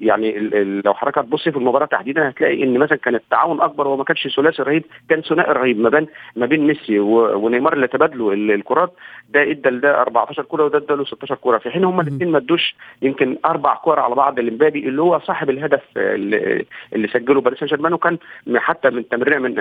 يعني 0.02 0.38
لو 0.84 0.94
حضرتك 0.94 1.18
هتبص 1.18 1.48
في 1.48 1.56
المباراة 1.56 1.86
تحديدا 1.86 2.28
هتلاقي 2.28 2.62
إن 2.62 2.78
مثلا 2.78 2.98
كان 2.98 3.14
التعاون 3.14 3.60
أكبر 3.60 3.88
هو 3.88 3.96
ما 3.96 4.04
كانش 4.04 4.28
ثلاثي 4.36 4.62
رهيب 4.62 4.84
كان 5.10 5.20
ثنائي 5.22 5.52
رهيب 5.52 5.80
ما 5.80 5.88
بين 5.88 6.06
ما 6.36 6.46
بين 6.46 6.66
ميسي 6.66 6.98
ونيمار 6.98 7.72
اللي 7.72 7.86
تبادلوا 7.88 8.34
الكرات. 8.34 8.92
ده 9.30 9.42
إدى 9.50 9.68
لده 9.68 10.00
14 10.02 10.42
كورة 10.42 10.64
وده 10.64 10.78
ادى 10.78 10.94
له 10.94 11.04
16 11.04 11.34
كورة. 11.34 11.58
في 11.58 11.70
حين 11.70 11.84
هم 11.84 12.00
الاثنين 12.00 12.30
ما 12.30 12.38
ادوش 12.38 12.74
يمكن 13.02 13.36
أربع 13.44 13.74
كور 13.74 14.00
على 14.00 14.14
بعض 14.14 14.40
لمبابي 14.40 14.88
اللي 14.88 15.02
هو 15.02 15.18
صاحب 15.18 15.50
الهدف 15.50 15.82
اللي, 15.96 16.64
اللي 16.92 17.08
سجله 17.08 17.40
باريس 17.40 17.58
سان 17.58 17.68
جيرمان 17.68 17.92
وكان 17.92 18.18
حتى 18.56 18.88
من 18.98 19.08
تمريره 19.08 19.38
من 19.38 19.54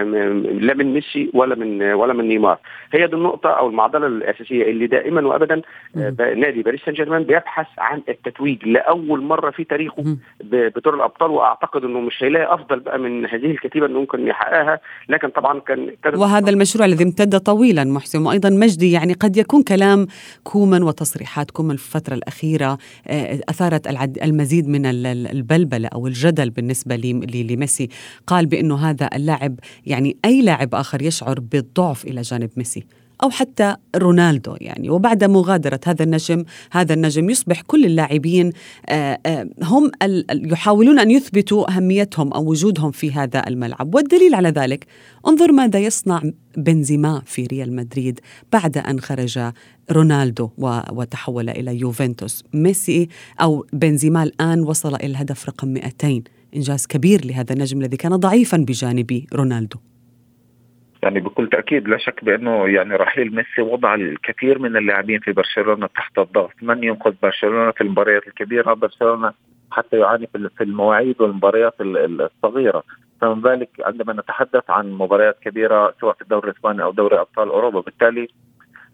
لا 0.60 0.74
من 0.74 0.94
ميسي 0.94 1.32
ولا 1.34 1.56
من 1.56 1.82
ولا 1.82 2.14
من 2.14 2.28
نيمار. 2.28 2.60
هي 2.94 3.08
دي 3.08 3.16
النقطة 3.16 3.50
أو 3.50 3.70
المعضلة 3.70 4.08
الأساسية 4.08 4.64
اللي 4.72 4.88
دائما 4.88 5.28
وابدا 5.28 5.62
آه، 5.98 6.10
نادي 6.20 6.62
باريس 6.64 6.82
سان 6.86 6.94
جيرمان 6.94 7.24
بيبحث 7.24 7.68
عن 7.78 8.02
التتويج 8.10 8.66
لأول 8.66 9.22
مرة 9.22 9.52
في 9.52 9.64
تاريخه 9.64 10.18
بدور 10.44 10.96
الأبطال 10.96 11.32
وأعتقد 11.32 11.84
إنه 11.84 12.00
مش 12.00 12.24
هيلاقي 12.24 12.54
أفضل 12.54 12.80
بقى 12.80 13.00
من 13.00 13.26
هذه 13.26 13.52
الكتيبة 13.52 13.86
إنه 13.86 14.00
ممكن 14.00 14.28
يحققها. 14.28 14.80
لكن 15.10 15.30
طبعا 15.30 15.60
كان 15.60 15.92
وهذا 16.16 16.50
المشروع 16.50 16.86
الذي 16.86 17.04
امتد 17.04 17.40
طويلا 17.40 17.84
محسن 17.84 18.26
وأيضا 18.26 18.50
مجدي 18.50 18.92
يعني 18.92 19.14
قد 19.14 19.38
يكون 19.38 19.64
كلام 19.64 20.08
كومان 20.44 20.84
وتصريحات 20.84 21.52
كومان 21.52 21.78
في 21.78 21.96
الفترة 21.96 22.16
الأخيرة 22.16 22.78
آه، 23.08 23.40
أثارت 23.50 23.88
المزيد 24.24 24.68
من 24.68 24.86
البلبلة 25.16 25.88
أو 25.88 26.08
الجدل 26.08 26.50
بالنسبة 26.50 26.96
لميسي. 27.50 27.90
قال 28.28 28.46
بأنه 28.46 28.76
هذا 28.90 29.10
اللاعب 29.28 29.60
يعني 29.86 30.18
أي 30.26 30.42
لاعب 30.42 30.76
آخر 30.76 31.02
يشعر 31.02 31.40
بالضعف 31.40 32.06
إلى 32.06 32.22
جانب 32.22 32.50
ميسي 32.58 32.84
أو 33.24 33.30
حتى 33.30 33.76
رونالدو 33.96 34.56
يعني. 34.62 34.90
وبعد 34.90 35.24
مغادرة 35.24 35.80
هذا 35.86 36.04
النجم 36.04 36.44
هذا 36.72 36.94
النجم 36.94 37.30
يصبح 37.30 37.62
كل 37.62 37.86
اللاعبين 37.86 38.52
آه، 38.90 39.20
آه، 39.26 39.50
هم 39.64 39.92
يحاولون 40.30 41.00
أن 41.00 41.12
يثبتوا 41.12 41.76
أهميتهم 41.78 42.34
أو 42.34 42.50
وجودهم 42.50 42.92
في 42.92 43.12
هذا 43.12 43.48
الملعب. 43.48 43.96
والدليل 43.96 44.36
على 44.36 44.50
ذلك 44.50 44.86
انظر 45.28 45.52
ماذا 45.52 45.80
يصنع 45.80 46.22
بنزيما 46.58 47.22
في 47.26 47.46
ريال 47.46 47.76
مدريد 47.76 48.20
بعد 48.54 48.78
أن 48.78 49.00
خرج 49.00 49.40
رونالدو 49.92 50.50
وتحول 50.92 51.50
إلى 51.50 51.80
يوفنتوس. 51.80 52.44
ميسي 52.54 53.10
أو 53.42 53.66
بنزيما 53.74 54.24
الآن 54.24 54.62
وصل 54.62 54.96
إلى 54.96 55.06
الهدف 55.06 55.46
رقم 55.46 55.68
200 55.68 56.37
إنجاز 56.58 56.88
كبير 56.88 57.20
لهذا 57.26 57.54
النجم 57.54 57.82
الذي 57.82 57.98
كان 57.98 58.16
ضعيفا 58.16 58.58
بجانب 58.58 59.12
رونالدو. 59.36 59.80
يعني 61.04 61.20
بكل 61.20 61.50
تأكيد 61.50 61.88
لا 61.88 61.98
شك 61.98 62.24
بأنه 62.24 62.68
يعني 62.68 62.96
رحيل 62.96 63.36
ميسي 63.36 63.62
وضع 63.62 63.96
الكثير 63.96 64.60
من 64.60 64.78
اللاعبين 64.78 65.20
في 65.20 65.32
برشلونة 65.32 65.88
تحت 65.88 66.20
الضغط، 66.20 66.54
من 66.62 66.84
ينقذ 66.84 67.14
برشلونة 67.24 67.72
في 67.72 67.82
المباريات 67.82 68.28
الكبيرة؟ 68.28 68.74
برشلونة 68.74 69.32
حتى 69.72 69.98
يعاني 69.98 70.28
في 70.58 70.64
المواعيد 70.64 71.22
والمباريات 71.22 71.74
الصغيرة، 71.82 72.84
فمن 73.22 73.42
ذلك 73.42 73.70
عندما 73.80 74.14
نتحدث 74.14 74.70
عن 74.70 74.92
مباريات 74.92 75.40
كبيرة 75.40 75.94
سواء 76.02 76.16
في 76.16 76.22
الدوري 76.22 76.50
الإسباني 76.50 76.84
أو 76.84 76.92
دوري 76.92 77.20
أبطال 77.20 77.50
أوروبا، 77.50 77.80
بالتالي 77.82 78.28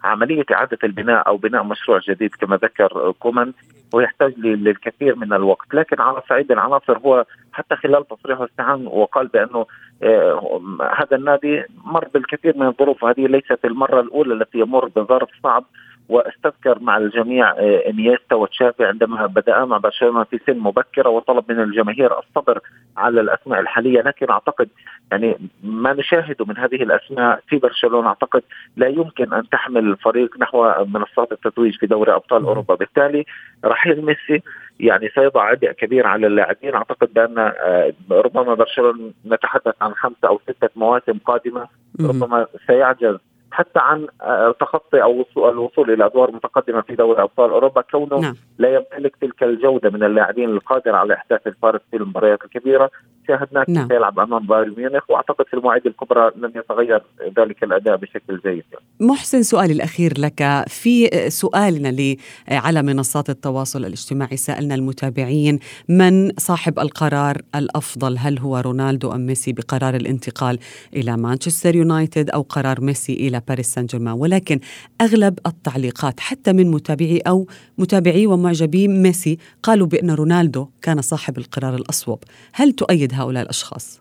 عملية 0.03 0.45
إعادة 0.51 0.77
البناء 0.83 1.27
أو 1.27 1.37
بناء 1.37 1.63
مشروع 1.63 1.99
جديد 2.09 2.35
كما 2.35 2.55
ذكر 2.55 3.13
كومان 3.19 3.53
هو 3.95 3.99
يحتاج 3.99 4.33
للكثير 4.39 5.15
من 5.15 5.33
الوقت. 5.33 5.73
لكن 5.73 6.01
على 6.01 6.21
صعيد 6.29 6.51
العناصر 6.51 6.97
هو 6.97 7.25
حتى 7.53 7.75
خلال 7.75 8.07
تصريحه 8.07 8.45
استعان 8.45 8.87
وقال 8.87 9.27
بأنه 9.27 9.65
آه 10.03 10.61
هذا 10.97 11.17
النادي 11.17 11.63
مر 11.85 12.07
بالكثير 12.13 12.57
من 12.57 12.67
الظروف 12.67 13.03
هذه 13.05 13.27
ليست 13.27 13.59
المرة 13.65 14.01
الأولى 14.01 14.33
التي 14.33 14.59
يمر 14.59 14.87
بظرف 14.95 15.29
صعب. 15.43 15.63
وأستذكر 16.09 16.79
مع 16.79 16.97
الجميع 16.97 17.51
آه، 17.51 17.89
إنيستا 17.89 18.35
وتشافي 18.35 18.85
عندما 18.85 19.25
بدا 19.25 19.65
مع 19.65 19.77
برشلونة 19.77 20.23
في 20.23 20.39
سن 20.47 20.59
مبكرة 20.59 21.09
وطلب 21.09 21.51
من 21.51 21.59
الجماهير 21.59 22.19
الصبر 22.19 22.59
على 22.97 23.21
الأسماء 23.21 23.59
الحالية 23.59 24.01
لكن 24.01 24.29
أعتقد 24.29 24.69
يعني 25.11 25.37
ما 25.63 25.93
نشاهده 25.93 26.45
من 26.45 26.57
هذه 26.57 26.75
الأسماء 26.75 27.39
في 27.47 27.57
برشلونة 27.57 28.07
أعتقد 28.07 28.43
لا 28.77 28.87
يمكن 28.87 29.33
أن 29.33 29.49
تحمل 29.49 29.85
الفريق 29.87 30.39
نحو 30.39 30.85
منصات 30.85 31.31
التتويج 31.31 31.75
في 31.77 31.87
دوري 31.87 32.13
أبطال 32.13 32.43
أوروبا. 32.43 32.75
بالتالي 32.75 33.25
رحيل 33.65 34.05
ميسي 34.05 34.43
يعني 34.79 35.09
سيضع 35.15 35.43
عبء 35.43 35.71
كبير 35.71 36.07
على 36.07 36.27
اللاعبين. 36.27 36.75
أعتقد 36.75 37.13
بأن 37.13 37.37
آه، 37.37 37.93
ربما 38.11 38.53
برشلونة 38.53 39.11
نتحدث 39.25 39.75
عن 39.81 39.93
خمسه 39.93 40.27
أو 40.27 40.39
ستة 40.43 40.69
مواسم 40.75 41.17
قادمة 41.25 41.67
ربما 42.01 42.47
سيعجز 42.67 43.17
حتى 43.53 43.79
عن 43.79 44.07
آه، 44.21 44.55
تخطي 44.59 45.03
أو 45.03 45.25
الوصول 45.37 45.91
إلى 45.91 46.05
أدوار 46.05 46.31
متقدمة 46.31 46.81
في 46.81 46.95
دوري 46.95 47.21
أبطال 47.21 47.51
أوروبا 47.51 47.81
كونه 47.81 48.19
نعم. 48.19 48.35
لا 48.57 48.75
يمتلك 48.75 49.15
تلك 49.15 49.43
الجودة 49.43 49.89
من 49.89 50.03
اللاعبين 50.03 50.49
القادرة 50.49 50.97
على 50.97 51.13
إحداث 51.13 51.47
الفارق 51.47 51.81
في 51.91 51.97
المباريات 51.97 52.43
الكبيرة 52.45 52.91
شاهدناه 53.27 53.65
نعم. 53.67 53.87
يلعب 53.91 54.19
أمام 54.19 54.47
بايرن 54.47 54.73
ميونخ 54.77 55.09
وأعتقد 55.09 55.45
في 55.45 55.53
المواعيد 55.53 55.87
الكبرى 55.87 56.31
لن 56.37 56.51
يتغير 56.55 57.01
ذلك 57.39 57.63
الأداء 57.63 57.95
بشكل 57.95 58.39
جيد. 58.45 58.63
محسن 58.99 59.43
سؤالي 59.43 59.73
الأخير 59.73 60.13
لك. 60.19 60.63
في 60.67 61.09
سؤالنا 61.29 61.87
لي 61.87 62.17
على 62.49 62.81
منصات 62.81 63.29
التواصل 63.29 63.79
الاجتماعي 63.85 64.37
سألنا 64.37 64.75
المتابعين 64.75 65.59
من 65.89 66.31
صاحب 66.37 66.79
القرار 66.79 67.37
الأفضل 67.55 68.17
هل 68.17 68.39
هو 68.39 68.57
رونالدو 68.57 69.11
أم 69.11 69.25
ميسي 69.25 69.53
بقرار 69.53 69.95
الانتقال 69.95 70.59
إلى 70.93 71.17
مانشستر 71.17 71.75
يونايتد 71.75 72.29
أو 72.29 72.41
قرار 72.41 72.81
ميسي 72.81 73.13
إلى 73.13 73.41
باريس 73.47 73.73
سان 73.73 73.85
جيرمان؟ 73.85 74.13
ولكن 74.13 74.59
أغلب 75.01 75.39
التعليقات 75.47 76.19
حتى 76.19 76.53
من 76.53 76.71
متابعي 76.71 77.17
أو 77.17 77.47
متابعي 77.77 78.27
ومعجبي 78.27 78.87
ميسي 78.87 79.37
قالوا 79.63 79.87
بأن 79.87 80.11
رونالدو 80.11 80.67
كان 80.81 81.01
صاحب 81.01 81.37
القرار 81.37 81.75
الأصوب. 81.75 82.19
هل 82.53 82.71
تؤيد 82.71 83.12
هؤلاء 83.13 83.43
الأشخاص. 83.43 83.99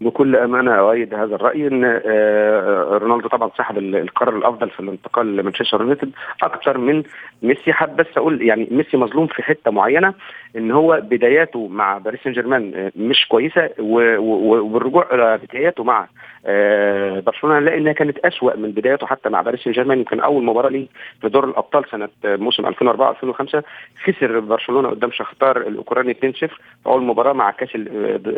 بكل 0.00 0.36
أمانة 0.36 0.74
أؤيد 0.74 1.14
هذا 1.14 1.34
الرأي 1.34 1.66
إن 1.66 2.00
آه، 2.06 2.98
رونالدو 3.02 3.28
طبعا 3.28 3.50
صاحب 3.58 3.78
القرار 3.78 4.36
الأفضل 4.36 4.70
في 4.70 4.80
الانتقال 4.80 5.36
لمانشستر 5.36 5.80
يونايتد. 5.80 6.10
أكثر 6.42 6.78
من 6.78 7.02
ميسي 7.42 7.72
حاب 7.72 7.96
بس 7.96 8.06
أقول 8.16 8.42
يعني 8.42 8.68
ميسي 8.70 8.96
مظلوم 8.96 9.26
في 9.26 9.42
حتة 9.42 9.70
معينة 9.70 10.14
إن 10.56 10.70
هو 10.70 11.00
بداياته 11.10 11.68
مع 11.68 11.98
باريس 11.98 12.20
سان 12.24 12.32
جيرمان 12.32 12.72
آه، 12.74 12.92
مش 12.96 13.28
كويسة 13.28 13.70
والرجوع 13.78 15.36
بداياته 15.36 15.84
مع 15.84 16.06
آه، 16.46 17.20
برشلونة 17.20 17.58
نلاقي 17.58 17.78
إنها 17.78 17.92
كانت 17.92 18.18
أسوأ 18.18 18.56
من 18.56 18.70
بداياته 18.70 19.06
حتى 19.06 19.28
مع 19.28 19.42
باريس 19.42 19.60
سان 19.60 19.72
جيرمان. 19.72 19.98
يمكن 19.98 20.20
أول 20.20 20.44
مباراة 20.44 20.70
ليه 20.70 20.86
في 21.20 21.28
دور 21.28 21.44
الأبطال 21.44 21.84
سنة 21.90 22.08
موسم 22.24 22.66
2004 22.66 23.10
2005 23.10 23.62
خسر 24.04 24.40
برشلونة 24.40 24.88
قدام 24.88 25.10
شختار 25.10 25.56
الأوكراني 25.56 26.14
2-0 26.14 26.16
في 26.32 26.48
أول 26.86 27.02
مباراة 27.02 27.32
مع 27.32 27.50
كأس 27.50 27.70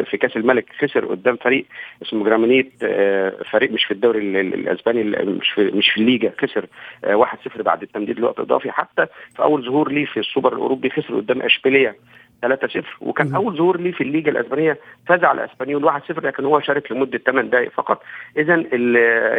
في 0.05 0.17
كأس 0.21 0.37
الملك 0.37 0.67
خسر 0.79 1.05
قدام 1.05 1.37
فريق 1.51 1.67
اسمه 2.03 2.25
جرامانيت 2.25 2.73
آه، 2.83 3.33
فريق 3.51 3.71
مش 3.73 3.85
في 3.85 3.91
الدوري 3.91 4.41
الأسباني 4.41 5.03
مش 5.25 5.51
في 5.51 5.65
مش 5.65 5.91
في 5.91 6.01
الليجا 6.01 6.33
خسر 6.39 6.67
1-0 7.07 7.63
بعد 7.63 7.83
التمديد 7.83 8.19
لوقت 8.21 8.41
اضافي 8.41 8.71
حتى 8.71 9.07
في 9.37 9.43
أول 9.43 9.65
ظهور 9.65 9.93
ليه 9.93 10.05
في 10.07 10.21
السوبر 10.21 10.53
الأوروبي 10.53 10.91
خسر 10.91 11.17
قدام 11.17 11.43
أشبيلية 11.43 11.97
3-0 12.47 12.83
وكان 13.01 13.35
أول 13.35 13.57
ظهور 13.57 13.81
ليه 13.81 13.93
في 13.93 14.01
الليجا 14.01 14.31
الأسبانية 14.31 14.79
فاز 15.07 15.25
على 15.25 15.45
إسبانيول 15.45 15.91
1-0 15.91 16.11
لكن 16.11 16.45
هو 16.45 16.61
شارك 16.61 16.93
لمدة 16.93 17.19
8 17.19 17.51
دقائق 17.51 17.71
فقط 17.73 18.03
اذا 18.37 18.55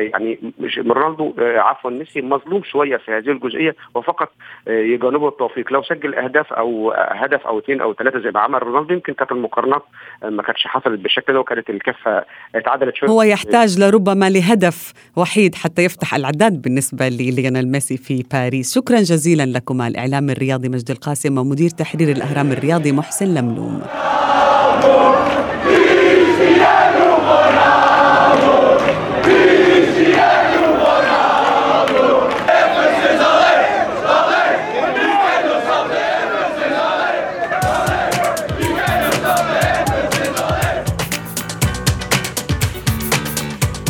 يعني 0.01 0.53
مش 0.59 0.77
رونالدو 0.77 1.33
آه، 1.39 1.59
عفوا 1.59 1.91
ميسي 1.91 2.21
مظلوم 2.21 2.63
شوية 2.63 2.97
في 2.97 3.11
هذه 3.11 3.29
الجزئية 3.29 3.75
وفقط 3.95 4.31
آه، 4.67 4.71
يجانبه 4.71 5.27
التوفيق. 5.27 5.73
لو 5.73 5.83
سجل 5.83 6.15
أهداف 6.15 6.53
أو 6.53 6.91
هدف 6.97 7.47
أو 7.47 7.59
اثنين 7.59 7.81
أو 7.81 7.93
ثلاثة 7.93 8.19
زي 8.19 8.31
ما 8.31 8.39
عمل 8.39 8.63
رونالدو 8.63 8.93
يمكن 8.93 9.13
كانت 9.13 9.31
المقارنات 9.31 9.83
آه، 10.23 10.29
ما 10.29 10.43
كانتش 10.43 10.67
حصلت 10.67 10.99
بالشكل 10.99 11.33
ده 11.33 11.39
وكانت 11.39 11.69
الكفة 11.69 12.25
اتعدلت 12.55 12.95
شوية. 12.95 13.09
هو 13.09 13.21
يحتاج 13.21 13.79
لربما 13.79 14.29
لهدف 14.29 14.93
وحيد 15.15 15.55
حتى 15.55 15.81
يفتح 15.83 16.15
العداد 16.15 16.61
بالنسبة 16.61 17.09
لليونيل 17.09 17.71
ميسي 17.71 17.97
في 17.97 18.23
باريس. 18.33 18.75
شكرا 18.75 18.97
جزيلا 18.97 19.45
لكما. 19.45 19.87
الإعلام 19.87 20.29
الرياضي 20.29 20.69
مجدي 20.69 20.91
القاسم 20.91 21.37
ومدير 21.37 21.69
تحرير 21.69 22.09
الأهرام 22.09 22.51
الرياضي 22.51 22.90
محسن 22.91 23.33
لملوم. 23.33 23.81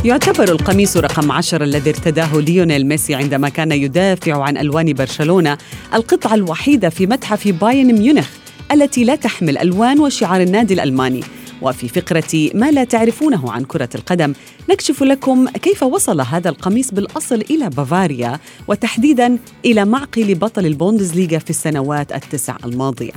يعتبر 0.06 0.44
القميص 0.44 0.98
رقم 0.98 1.32
عشر 1.32 1.64
الذي 1.64 1.90
ارتداه 1.90 2.40
ليونيل 2.40 2.88
ميسي 2.88 3.16
عندما 3.16 3.50
كان 3.50 3.72
يدافع 3.72 4.44
عن 4.44 4.58
ألوان 4.58 4.94
برشلونة 4.94 5.58
القطعة 5.94 6.34
الوحيدة 6.34 6.90
في 6.90 7.06
متحف 7.08 7.48
بايرن 7.48 8.00
ميونخ. 8.00 8.28
التي 8.72 9.04
لا 9.04 9.16
تحمل 9.16 9.58
ألوان 9.58 10.00
وشعار 10.00 10.42
النادي 10.42 10.74
الألماني. 10.74 11.24
وفي 11.62 11.88
فقرة 11.88 12.50
ما 12.54 12.72
لا 12.72 12.84
تعرفونه 12.84 13.52
عن 13.52 13.64
كرة 13.64 13.90
القدم 13.96 14.34
نكشف 14.70 15.04
لكم 15.04 15.50
كيف 15.50 15.84
وصل 15.84 16.22
هذا 16.22 16.50
القميص 16.50 16.92
بالأصل 16.92 17.42
إلى 17.50 17.70
بافاريا 17.70 18.40
وتحديدا 18.68 19.38
إلى 19.66 19.86
معقل 19.86 20.36
بطل 20.36 20.66
البوندسليغا 20.66 21.38
في 21.38 21.50
السنوات 21.50 22.12
التسع 22.12 22.58
الماضية. 22.66 23.12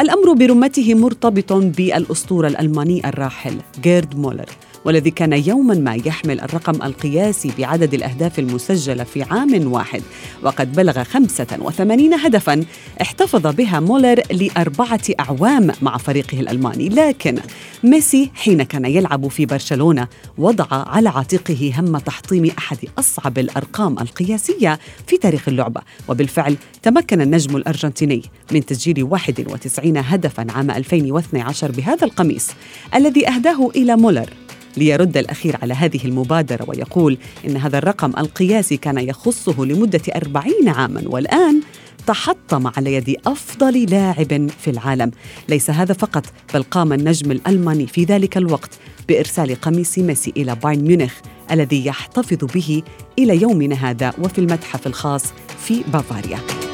الأمر 0.00 0.32
برمته 0.32 0.94
مرتبط 0.94 1.52
بالأسطورة 1.52 2.48
الألماني 2.48 3.08
الراحل 3.08 3.56
جيرد 3.82 4.16
مولر. 4.16 4.48
والذي 4.84 5.10
كان 5.10 5.32
يوما 5.32 5.74
ما 5.74 5.94
يحمل 5.94 6.40
الرقم 6.40 6.82
القياسي 6.82 7.52
بعدد 7.58 7.94
الأهداف 7.94 8.38
المسجلة 8.38 9.04
في 9.04 9.22
عام 9.22 9.72
واحد 9.72 10.02
وقد 10.42 10.72
بلغ 10.72 11.02
85 11.02 12.14
هدفا 12.14 12.64
احتفظ 13.02 13.46
بها 13.46 13.80
مولر 13.80 14.22
لأربعة 14.30 15.00
أعوام 15.20 15.70
مع 15.82 15.96
فريقه 15.96 16.40
الألماني. 16.40 16.88
لكن 16.88 17.38
ميسي 17.84 18.30
حين 18.34 18.62
كان 18.62 18.84
يلعب 18.84 19.28
في 19.28 19.46
برشلونة 19.46 20.08
وضع 20.38 20.66
على 20.70 21.08
عاتقه 21.08 21.72
هم 21.76 21.98
تحطيم 21.98 22.50
أحد 22.58 22.78
أصعب 22.98 23.38
الأرقام 23.38 23.98
القياسية 23.98 24.78
في 25.06 25.16
تاريخ 25.16 25.48
اللعبة. 25.48 25.80
وبالفعل 26.08 26.56
تمكن 26.82 27.20
النجم 27.20 27.56
الأرجنتيني 27.56 28.22
من 28.52 28.66
تسجيل 28.66 29.02
91 29.02 29.96
هدفا 29.96 30.46
عام 30.50 30.70
2012 30.70 31.72
بهذا 31.72 32.04
القميص 32.04 32.48
الذي 32.94 33.28
أهداه 33.28 33.70
إلى 33.76 33.96
مولر. 33.96 34.30
ليرد 34.78 35.16
الأخير 35.16 35.56
على 35.62 35.74
هذه 35.74 36.04
المبادرة 36.04 36.64
ويقول 36.68 37.18
إن 37.46 37.56
هذا 37.56 37.78
الرقم 37.78 38.12
القياسي 38.18 38.76
كان 38.76 38.98
يخصه 38.98 39.64
لمدة 39.64 40.02
أربعين 40.16 40.68
عاما 40.68 41.02
والآن 41.06 41.60
تحطم 42.06 42.66
على 42.66 42.94
يد 42.94 43.16
أفضل 43.26 43.84
لاعب 43.84 44.50
في 44.60 44.70
العالم. 44.70 45.10
ليس 45.48 45.70
هذا 45.70 45.94
فقط 45.94 46.24
بل 46.54 46.62
قام 46.62 46.92
النجم 46.92 47.30
الألماني 47.30 47.86
في 47.86 48.04
ذلك 48.04 48.36
الوقت 48.36 48.70
بإرسال 49.08 49.60
قميص 49.60 49.98
ميسي 49.98 50.32
إلى 50.36 50.54
بايرن 50.54 50.84
ميونخ 50.84 51.12
الذي 51.50 51.86
يحتفظ 51.86 52.44
به 52.54 52.82
إلى 53.18 53.42
يومنا 53.42 53.74
هذا 53.90 54.12
وفي 54.18 54.38
المتحف 54.38 54.86
الخاص 54.86 55.24
في 55.58 55.82
بافاريا. 55.92 56.67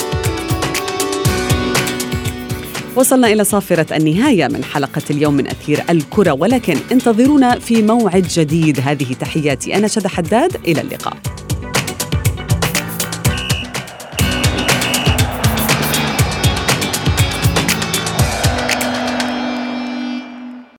وصلنا 2.96 3.26
إلى 3.26 3.44
صافرة 3.44 3.96
النهاية 3.96 4.48
من 4.48 4.64
حلقة 4.64 5.02
اليوم 5.10 5.34
من 5.34 5.46
أثير 5.46 5.84
الكرة 5.90 6.32
ولكن 6.32 6.76
انتظرونا 6.92 7.58
في 7.58 7.82
موعد 7.82 8.22
جديد. 8.22 8.80
هذه 8.80 9.12
تحياتي 9.12 9.76
أنا 9.76 9.88
شد 9.88 10.06
حداد 10.06 10.56
إلى 10.66 10.80
اللقاء. 10.80 11.16